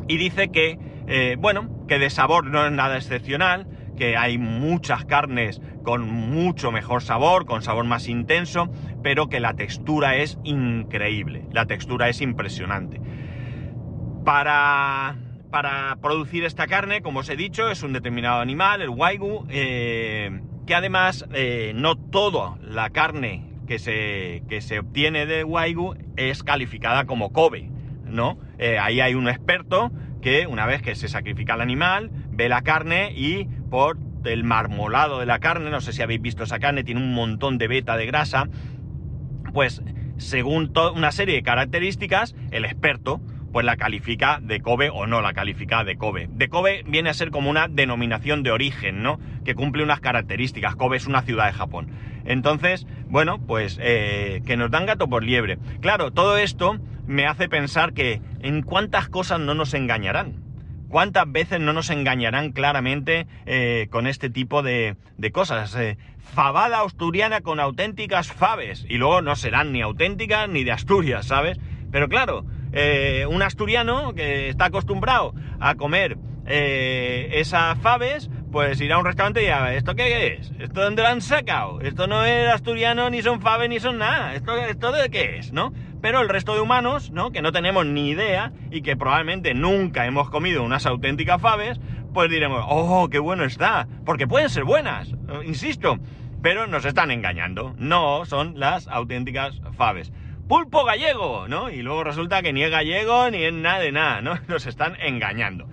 y 0.08 0.18
dice 0.18 0.50
que, 0.50 0.78
eh, 1.08 1.36
bueno, 1.40 1.86
que 1.88 2.00
de 2.00 2.10
sabor 2.10 2.46
no 2.46 2.66
es 2.66 2.72
nada 2.72 2.98
excepcional, 2.98 3.68
que 3.98 4.16
hay 4.16 4.38
muchas 4.38 5.06
carnes 5.06 5.62
con 5.84 6.10
mucho 6.10 6.72
mejor 6.72 7.02
sabor, 7.02 7.46
con 7.46 7.62
sabor 7.62 7.86
más 7.86 8.08
intenso, 8.08 8.70
pero 9.04 9.28
que 9.28 9.40
la 9.40 9.56
textura 9.56 10.16
es 10.16 10.38
increíble, 10.44 11.46
la 11.52 11.66
textura 11.66 12.08
es 12.08 12.22
impresionante. 12.22 13.02
Para, 14.24 15.18
producir 16.02 16.46
esta 16.46 16.68
carne, 16.68 17.02
como 17.02 17.20
os 17.20 17.30
he 17.30 17.36
dicho, 17.36 17.70
es 17.70 17.82
un 17.82 17.92
determinado 17.94 18.40
animal, 18.40 18.82
el 18.82 18.90
waigu, 18.90 19.46
eh, 19.50 20.40
que 20.68 20.76
además 20.76 21.26
eh, 21.34 21.74
no 21.76 21.96
toda 21.96 22.58
la 22.62 22.92
carne 22.92 23.49
que 23.70 23.78
se, 23.78 24.42
se 24.62 24.80
obtiene 24.80 25.28
de 25.28 25.44
Waigu 25.44 25.94
es 26.18 26.42
calificada 26.42 27.06
como 27.06 27.32
Kobe, 27.32 27.70
¿no? 28.04 28.40
Eh, 28.58 28.80
ahí 28.80 29.00
hay 29.00 29.14
un 29.14 29.30
experto 29.30 29.92
que 30.24 30.48
una 30.48 30.66
vez 30.66 30.82
que 30.82 30.96
se 30.96 31.08
sacrifica 31.08 31.54
el 31.54 31.62
animal, 31.62 32.10
ve 32.32 32.50
la 32.50 32.64
carne 32.64 33.14
y 33.16 33.46
por 33.70 34.00
el 34.26 34.44
marmolado 34.44 35.20
de 35.20 35.28
la 35.28 35.38
carne, 35.38 35.70
no 35.70 35.82
sé 35.82 35.94
si 35.94 36.02
habéis 36.02 36.20
visto 36.20 36.46
esa 36.46 36.58
carne, 36.58 36.84
tiene 36.84 37.00
un 37.00 37.14
montón 37.14 37.60
de 37.60 37.68
beta 37.68 37.96
de 37.96 38.08
grasa, 38.08 38.50
pues 39.54 39.84
según 40.18 40.74
una 40.96 41.12
serie 41.12 41.36
de 41.36 41.44
características, 41.44 42.36
el 42.50 42.66
experto 42.66 43.22
pues 43.52 43.66
la 43.66 43.78
califica 43.78 44.40
de 44.42 44.60
Kobe 44.60 44.90
o 44.90 45.08
no 45.08 45.22
la 45.22 45.34
califica 45.34 45.84
de 45.84 45.98
Kobe. 45.98 46.28
De 46.32 46.50
Kobe 46.50 46.84
viene 46.86 47.10
a 47.10 47.14
ser 47.14 47.32
como 47.32 47.50
una 47.50 47.68
denominación 47.68 48.44
de 48.44 48.52
origen, 48.52 49.02
¿no? 49.02 49.20
Que 49.44 49.56
cumple 49.56 49.84
unas 49.84 50.00
características. 50.00 50.76
Kobe 50.76 50.98
es 50.98 51.08
una 51.08 51.22
ciudad 51.22 51.48
de 51.48 51.54
Japón. 51.54 51.88
Entonces, 52.26 52.86
bueno, 53.08 53.40
pues 53.40 53.80
eh, 53.82 54.42
que 54.46 54.58
nos 54.58 54.72
dan 54.72 54.86
gato 54.86 55.10
por 55.10 55.24
liebre. 55.24 55.58
Claro, 55.82 56.12
todo 56.12 56.38
esto 56.38 56.78
me 57.08 57.26
hace 57.26 57.50
pensar 57.50 57.94
que 57.94 58.22
en 58.42 58.62
cuántas 58.62 59.10
cosas 59.10 59.40
no 59.40 59.54
nos 59.54 59.74
engañarán. 59.74 60.50
¿Cuántas 60.90 61.32
veces 61.32 61.60
no 61.60 61.72
nos 61.72 61.92
engañarán 61.92 62.52
claramente 62.52 63.28
eh, 63.46 63.88
con 63.92 64.08
este 64.08 64.32
tipo 64.32 64.64
de, 64.64 64.96
de 65.18 65.32
cosas? 65.32 65.76
Eh, 65.76 65.98
fabada 66.34 66.82
asturiana 66.82 67.42
con 67.42 67.60
auténticas 67.60 68.32
faves. 68.32 68.86
Y 68.90 68.98
luego 68.98 69.22
no 69.22 69.36
serán 69.36 69.72
ni 69.72 69.82
auténticas 69.82 70.50
ni 70.50 70.64
de 70.64 70.72
Asturias, 70.72 71.28
¿sabes? 71.28 71.60
Pero 71.92 72.10
claro, 72.10 72.46
eh, 72.72 73.26
un 73.28 73.42
asturiano 73.42 74.14
que 74.14 74.50
está 74.50 74.66
acostumbrado 74.66 75.34
a 75.60 75.76
comer 75.76 76.18
eh, 76.46 77.30
esas 77.34 77.78
faves, 77.80 78.30
pues 78.52 78.82
irá 78.82 78.96
a 78.96 78.98
un 78.98 79.06
restaurante 79.06 79.42
y 79.42 79.46
dirá, 79.46 79.74
¿esto 79.76 79.96
qué 79.96 80.34
es? 80.34 80.52
¿Esto 80.60 80.82
dónde 80.82 81.04
lo 81.04 81.08
han 81.08 81.22
sacado? 81.22 81.80
Esto 81.82 82.08
no 82.08 82.26
es 82.26 82.50
asturiano, 82.50 83.10
ni 83.10 83.22
son 83.22 83.42
faves, 83.42 83.70
ni 83.70 83.80
son 83.80 84.00
nada. 84.00 84.34
¿Esto, 84.34 84.58
¿Esto 84.58 84.92
de 84.92 85.10
qué 85.10 85.38
es? 85.38 85.54
¿No? 85.54 85.74
Pero 86.02 86.22
el 86.22 86.30
resto 86.30 86.56
de 86.56 86.62
humanos, 86.62 87.12
¿no? 87.12 87.32
Que 87.32 87.42
no 87.42 87.52
tenemos 87.52 87.86
ni 87.86 88.10
idea 88.10 88.52
y 88.72 88.82
que 88.82 88.98
probablemente 88.98 89.54
nunca 89.54 90.06
hemos 90.06 90.30
comido 90.30 90.64
unas 90.64 90.86
auténticas 90.86 91.42
faves, 91.42 91.80
pues 92.14 92.30
diremos, 92.32 92.64
oh, 92.68 93.10
qué 93.10 93.20
bueno 93.20 93.44
está. 93.44 93.88
Porque 94.06 94.28
pueden 94.28 94.50
ser 94.50 94.64
buenas, 94.64 95.14
insisto. 95.46 96.00
Pero 96.42 96.68
nos 96.68 96.86
están 96.86 97.12
engañando. 97.12 97.76
No 97.78 98.24
son 98.26 98.60
las 98.60 98.88
auténticas 98.88 99.62
faves 99.78 100.12
pulpo 100.50 100.84
gallego, 100.84 101.48
¿no? 101.48 101.70
Y 101.70 101.84
luego 101.84 102.04
resulta 102.04 102.42
que 102.42 102.52
ni 102.52 102.64
es 102.64 102.72
gallego 102.72 103.30
ni 103.30 103.44
es 103.44 103.54
nada 103.54 103.80
de 103.80 103.92
nada, 103.94 104.22
¿no? 104.22 104.34
Nos 104.50 104.66
están 104.66 104.98
engañando. 105.00 105.70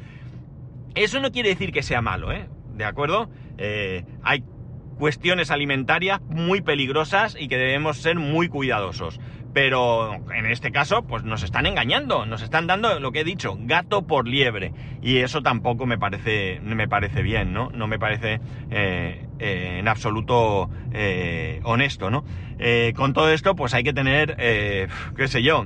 Eso 0.94 1.18
no 1.20 1.32
quiere 1.32 1.48
decir 1.48 1.72
que 1.72 1.82
sea 1.82 2.02
malo, 2.02 2.30
¿eh? 2.30 2.46
¿De 2.74 2.84
acuerdo? 2.84 3.28
Eh, 3.58 4.04
hay 4.22 4.44
cuestiones 4.98 5.50
alimentarias 5.50 6.20
muy 6.22 6.60
peligrosas 6.60 7.36
y 7.38 7.48
que 7.48 7.56
debemos 7.56 7.96
ser 7.96 8.16
muy 8.16 8.48
cuidadosos. 8.48 9.18
Pero 9.54 10.14
en 10.34 10.44
este 10.44 10.70
caso, 10.70 11.02
pues 11.02 11.24
nos 11.24 11.42
están 11.42 11.64
engañando, 11.64 12.26
nos 12.26 12.42
están 12.42 12.66
dando 12.66 13.00
lo 13.00 13.10
que 13.12 13.20
he 13.20 13.24
dicho, 13.24 13.56
gato 13.58 14.06
por 14.06 14.28
liebre. 14.28 14.72
Y 15.00 15.18
eso 15.18 15.40
tampoco 15.40 15.86
me 15.86 15.96
parece, 15.96 16.60
me 16.62 16.86
parece 16.86 17.22
bien, 17.22 17.54
¿no? 17.54 17.70
No 17.70 17.86
me 17.86 17.98
parece 17.98 18.40
eh, 18.70 19.24
eh, 19.38 19.76
en 19.78 19.88
absoluto 19.88 20.68
honesto, 21.64 22.10
¿no? 22.10 22.24
Con 22.94 23.12
todo 23.12 23.30
esto, 23.30 23.54
pues 23.54 23.74
hay 23.74 23.82
que 23.82 23.92
tener, 23.92 24.36
qué 24.36 25.28
sé 25.28 25.42
yo, 25.42 25.64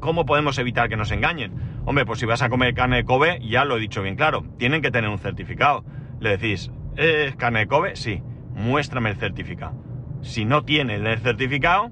¿cómo 0.00 0.26
podemos 0.26 0.58
evitar 0.58 0.88
que 0.88 0.96
nos 0.96 1.10
engañen? 1.10 1.52
Hombre, 1.84 2.04
pues 2.04 2.18
si 2.18 2.26
vas 2.26 2.42
a 2.42 2.48
comer 2.48 2.74
carne 2.74 2.96
de 2.96 3.04
Kobe, 3.04 3.38
ya 3.40 3.64
lo 3.64 3.76
he 3.76 3.80
dicho 3.80 4.02
bien 4.02 4.16
claro, 4.16 4.44
tienen 4.58 4.82
que 4.82 4.90
tener 4.90 5.08
un 5.08 5.18
certificado. 5.18 5.84
Le 6.18 6.30
decís, 6.30 6.70
¿es 6.96 7.36
carne 7.36 7.60
de 7.60 7.66
Kobe? 7.68 7.94
Sí, 7.94 8.22
muéstrame 8.54 9.10
el 9.10 9.16
certificado. 9.16 9.74
Si 10.22 10.44
no 10.44 10.64
tiene 10.64 10.96
el 10.96 11.18
certificado, 11.18 11.90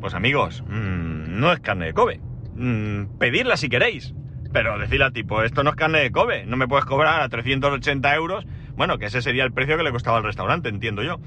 pues 0.00 0.14
amigos, 0.14 0.64
mm, 0.66 1.38
no 1.38 1.52
es 1.52 1.60
carne 1.60 1.86
de 1.86 1.92
Kobe. 1.92 2.20
Mm, 2.56 3.18
pedirla 3.18 3.56
si 3.56 3.68
queréis. 3.68 4.14
Pero 4.52 4.78
decirle 4.78 5.04
al 5.04 5.12
tipo, 5.12 5.42
esto 5.42 5.62
no 5.62 5.70
es 5.70 5.76
carne 5.76 5.98
de 6.00 6.10
Kobe, 6.10 6.46
no 6.46 6.56
me 6.56 6.66
puedes 6.66 6.86
cobrar 6.86 7.20
a 7.20 7.28
380 7.28 8.14
euros. 8.14 8.46
Bueno, 8.76 8.98
que 8.98 9.06
ese 9.06 9.20
sería 9.22 9.44
el 9.44 9.52
precio 9.52 9.76
que 9.76 9.82
le 9.82 9.92
costaba 9.92 10.16
al 10.16 10.24
restaurante, 10.24 10.68
entiendo 10.68 11.02
yo. 11.02 11.20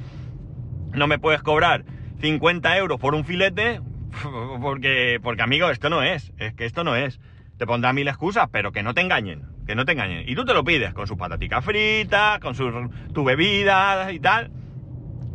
No 0.91 1.07
me 1.07 1.19
puedes 1.19 1.41
cobrar 1.43 1.85
50 2.21 2.77
euros 2.77 2.99
por 2.99 3.15
un 3.15 3.25
filete, 3.25 3.81
porque, 4.61 5.19
porque 5.21 5.41
amigo, 5.41 5.69
esto 5.69 5.89
no 5.89 6.03
es. 6.03 6.31
Es 6.37 6.53
que 6.53 6.65
esto 6.65 6.83
no 6.83 6.95
es. 6.95 7.19
Te 7.57 7.65
pondrá 7.65 7.93
mil 7.93 8.07
excusas, 8.07 8.47
pero 8.51 8.71
que 8.71 8.83
no 8.83 8.93
te 8.93 9.01
engañen. 9.01 9.43
Que 9.67 9.75
no 9.75 9.85
te 9.85 9.91
engañen. 9.91 10.23
Y 10.27 10.35
tú 10.35 10.45
te 10.45 10.53
lo 10.53 10.63
pides 10.63 10.93
con 10.93 11.07
sus 11.07 11.17
pataticas 11.17 11.63
fritas, 11.63 12.39
con 12.39 12.55
su, 12.55 12.89
tu 13.13 13.23
bebida 13.23 14.11
y 14.11 14.19
tal. 14.19 14.51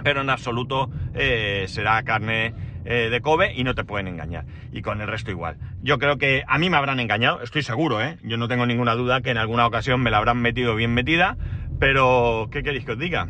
Pero 0.03 0.21
en 0.23 0.31
absoluto 0.31 0.91
eh, 1.15 1.65
será 1.69 2.03
carne 2.03 2.55
eh, 2.85 3.09
de 3.11 3.21
Kobe 3.21 3.53
y 3.55 3.65
no 3.65 3.75
te 3.75 3.85
pueden 3.85 4.09
engañar. 4.09 4.45
Y 4.73 4.83
con 4.83 5.01
el 5.01 5.09
resto 5.09 5.31
igual. 5.31 5.57
Yo 5.83 5.99
creo 5.99 6.19
que 6.19 6.45
a 6.47 6.59
mí 6.59 6.71
me 6.71 6.77
habrán 6.77 7.01
engañado, 7.01 7.43
estoy 7.43 7.63
seguro, 7.63 8.01
¿eh? 8.01 8.19
Yo 8.23 8.37
no 8.37 8.49
tengo 8.49 8.67
ninguna 8.67 8.95
duda 8.95 9.23
que 9.23 9.31
en 9.31 9.39
alguna 9.39 9.67
ocasión 9.67 10.01
me 10.01 10.11
la 10.11 10.19
habrán 10.19 10.39
metido 10.39 10.75
bien 10.75 10.95
metida, 10.95 11.37
pero 11.81 12.49
¿qué 12.51 12.63
queréis 12.63 12.85
que 12.85 12.93
os 12.93 12.99
diga? 12.99 13.29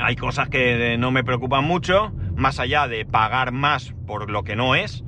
Hay 0.00 0.16
cosas 0.16 0.48
que 0.48 0.96
no 0.98 1.10
me 1.10 1.24
preocupan 1.24 1.64
mucho, 1.64 2.12
más 2.38 2.60
allá 2.60 2.88
de 2.88 3.04
pagar 3.04 3.52
más 3.52 3.92
por 4.06 4.30
lo 4.30 4.44
que 4.44 4.56
no 4.56 4.74
es. 4.74 5.04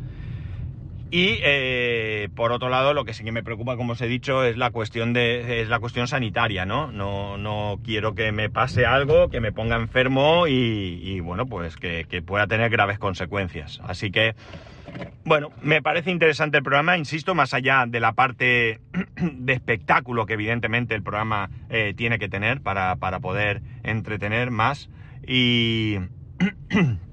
Y 1.13 1.41
eh, 1.43 2.29
por 2.37 2.53
otro 2.53 2.69
lado, 2.69 2.95
lo 2.95 3.05
que 3.05 3.15
sí 3.15 3.25
que 3.25 3.33
me 3.33 3.43
preocupa, 3.43 3.77
como 3.77 3.95
os 3.95 4.01
he 4.01 4.07
dicho, 4.07 4.45
es 4.45 4.57
la 4.57 4.71
cuestión 4.71 5.13
de 5.13 5.61
es 5.61 5.69
la 5.69 5.81
cuestión 5.81 6.07
sanitaria, 6.07 6.67
¿no? 6.67 6.93
No, 6.93 7.37
no 7.37 7.81
quiero 7.83 8.15
que 8.15 8.31
me 8.31 8.49
pase 8.49 8.87
algo, 8.87 9.29
que 9.29 9.41
me 9.41 9.51
ponga 9.51 9.75
enfermo 9.75 10.47
y, 10.47 11.19
bueno, 11.19 11.47
pues 11.47 11.77
que, 11.77 12.07
que, 12.09 12.23
pueda 12.23 12.47
tener 12.47 12.71
graves 12.71 13.01
consecuencias. 13.01 13.81
Así 13.83 14.13
que, 14.13 14.37
bueno, 15.25 15.51
me 15.63 15.83
parece 15.83 16.13
interesante 16.13 16.59
el 16.59 16.63
programa, 16.63 16.97
insisto, 16.97 17.35
más 17.35 17.55
allá 17.55 17.87
de 17.89 17.99
la 17.99 18.13
parte 18.13 18.81
de 19.17 19.53
espectáculo 19.53 20.27
que 20.27 20.35
evidentemente 20.35 20.95
el 20.95 21.03
programa 21.03 21.51
eh, 21.71 21.93
tiene 21.97 22.21
que 22.21 22.29
tener 22.29 22.61
para, 22.61 22.95
para 22.97 23.19
poder 23.19 23.63
entretener 23.83 24.53
más. 24.53 24.91
Y, 25.27 25.97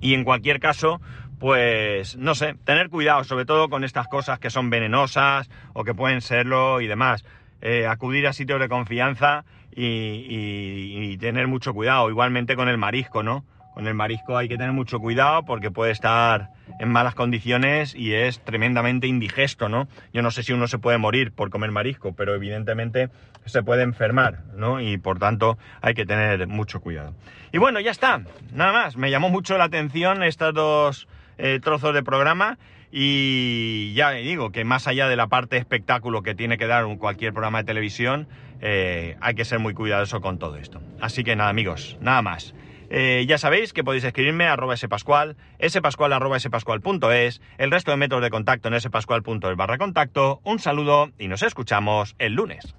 y 0.00 0.14
en 0.14 0.24
cualquier 0.24 0.60
caso, 0.60 1.00
pues 1.38 2.16
no 2.16 2.34
sé, 2.34 2.54
tener 2.64 2.90
cuidado, 2.90 3.24
sobre 3.24 3.44
todo 3.44 3.68
con 3.68 3.84
estas 3.84 4.08
cosas 4.08 4.38
que 4.38 4.50
son 4.50 4.70
venenosas 4.70 5.48
o 5.72 5.84
que 5.84 5.94
pueden 5.94 6.20
serlo 6.20 6.80
y 6.80 6.86
demás. 6.86 7.24
Eh, 7.60 7.86
acudir 7.86 8.26
a 8.26 8.32
sitios 8.32 8.60
de 8.60 8.68
confianza 8.68 9.44
y, 9.74 9.84
y, 9.84 11.12
y, 11.12 11.18
tener 11.18 11.48
mucho 11.48 11.74
cuidado. 11.74 12.08
Igualmente 12.08 12.54
con 12.54 12.68
el 12.68 12.78
marisco, 12.78 13.22
¿no? 13.22 13.44
Con 13.78 13.86
el 13.86 13.94
marisco 13.94 14.36
hay 14.36 14.48
que 14.48 14.56
tener 14.56 14.72
mucho 14.72 14.98
cuidado 14.98 15.44
porque 15.44 15.70
puede 15.70 15.92
estar 15.92 16.50
en 16.80 16.88
malas 16.88 17.14
condiciones 17.14 17.94
y 17.94 18.12
es 18.12 18.40
tremendamente 18.40 19.06
indigesto, 19.06 19.68
¿no? 19.68 19.86
Yo 20.12 20.20
no 20.20 20.32
sé 20.32 20.42
si 20.42 20.52
uno 20.52 20.66
se 20.66 20.78
puede 20.78 20.98
morir 20.98 21.30
por 21.30 21.48
comer 21.48 21.70
marisco, 21.70 22.12
pero 22.12 22.34
evidentemente 22.34 23.08
se 23.44 23.62
puede 23.62 23.84
enfermar, 23.84 24.40
¿no? 24.56 24.80
Y 24.80 24.98
por 24.98 25.20
tanto 25.20 25.58
hay 25.80 25.94
que 25.94 26.04
tener 26.04 26.48
mucho 26.48 26.80
cuidado. 26.80 27.14
Y 27.52 27.58
bueno, 27.58 27.78
ya 27.78 27.92
está, 27.92 28.22
nada 28.52 28.72
más. 28.72 28.96
Me 28.96 29.12
llamó 29.12 29.28
mucho 29.28 29.56
la 29.56 29.66
atención 29.66 30.24
estas 30.24 30.52
dos 30.52 31.06
eh, 31.38 31.60
trozos 31.62 31.94
de 31.94 32.02
programa 32.02 32.58
y 32.90 33.92
ya 33.94 34.10
digo 34.10 34.50
que 34.50 34.64
más 34.64 34.88
allá 34.88 35.06
de 35.06 35.14
la 35.14 35.28
parte 35.28 35.56
espectáculo 35.56 36.24
que 36.24 36.34
tiene 36.34 36.58
que 36.58 36.66
dar 36.66 36.84
un, 36.84 36.96
cualquier 36.96 37.32
programa 37.32 37.58
de 37.58 37.64
televisión, 37.64 38.26
eh, 38.60 39.16
hay 39.20 39.36
que 39.36 39.44
ser 39.44 39.60
muy 39.60 39.72
cuidadoso 39.72 40.20
con 40.20 40.40
todo 40.40 40.56
esto. 40.56 40.80
Así 41.00 41.22
que 41.22 41.36
nada 41.36 41.50
amigos, 41.50 41.96
nada 42.00 42.22
más. 42.22 42.56
Eh, 42.90 43.26
ya 43.28 43.38
sabéis 43.38 43.72
que 43.72 43.84
podéis 43.84 44.04
escribirme 44.04 44.46
a 44.46 44.54
arroba 44.54 44.76
spascual, 44.76 45.36
spascual 45.68 46.12
arroba 46.12 46.38
spascual.es, 46.38 47.40
el 47.58 47.70
resto 47.70 47.90
de 47.90 47.96
métodos 47.96 48.22
de 48.22 48.30
contacto 48.30 48.68
en 48.68 48.80
spascual.es 48.80 49.56
barra 49.56 49.78
contacto. 49.78 50.40
Un 50.44 50.58
saludo 50.58 51.10
y 51.18 51.28
nos 51.28 51.42
escuchamos 51.42 52.14
el 52.18 52.34
lunes. 52.34 52.74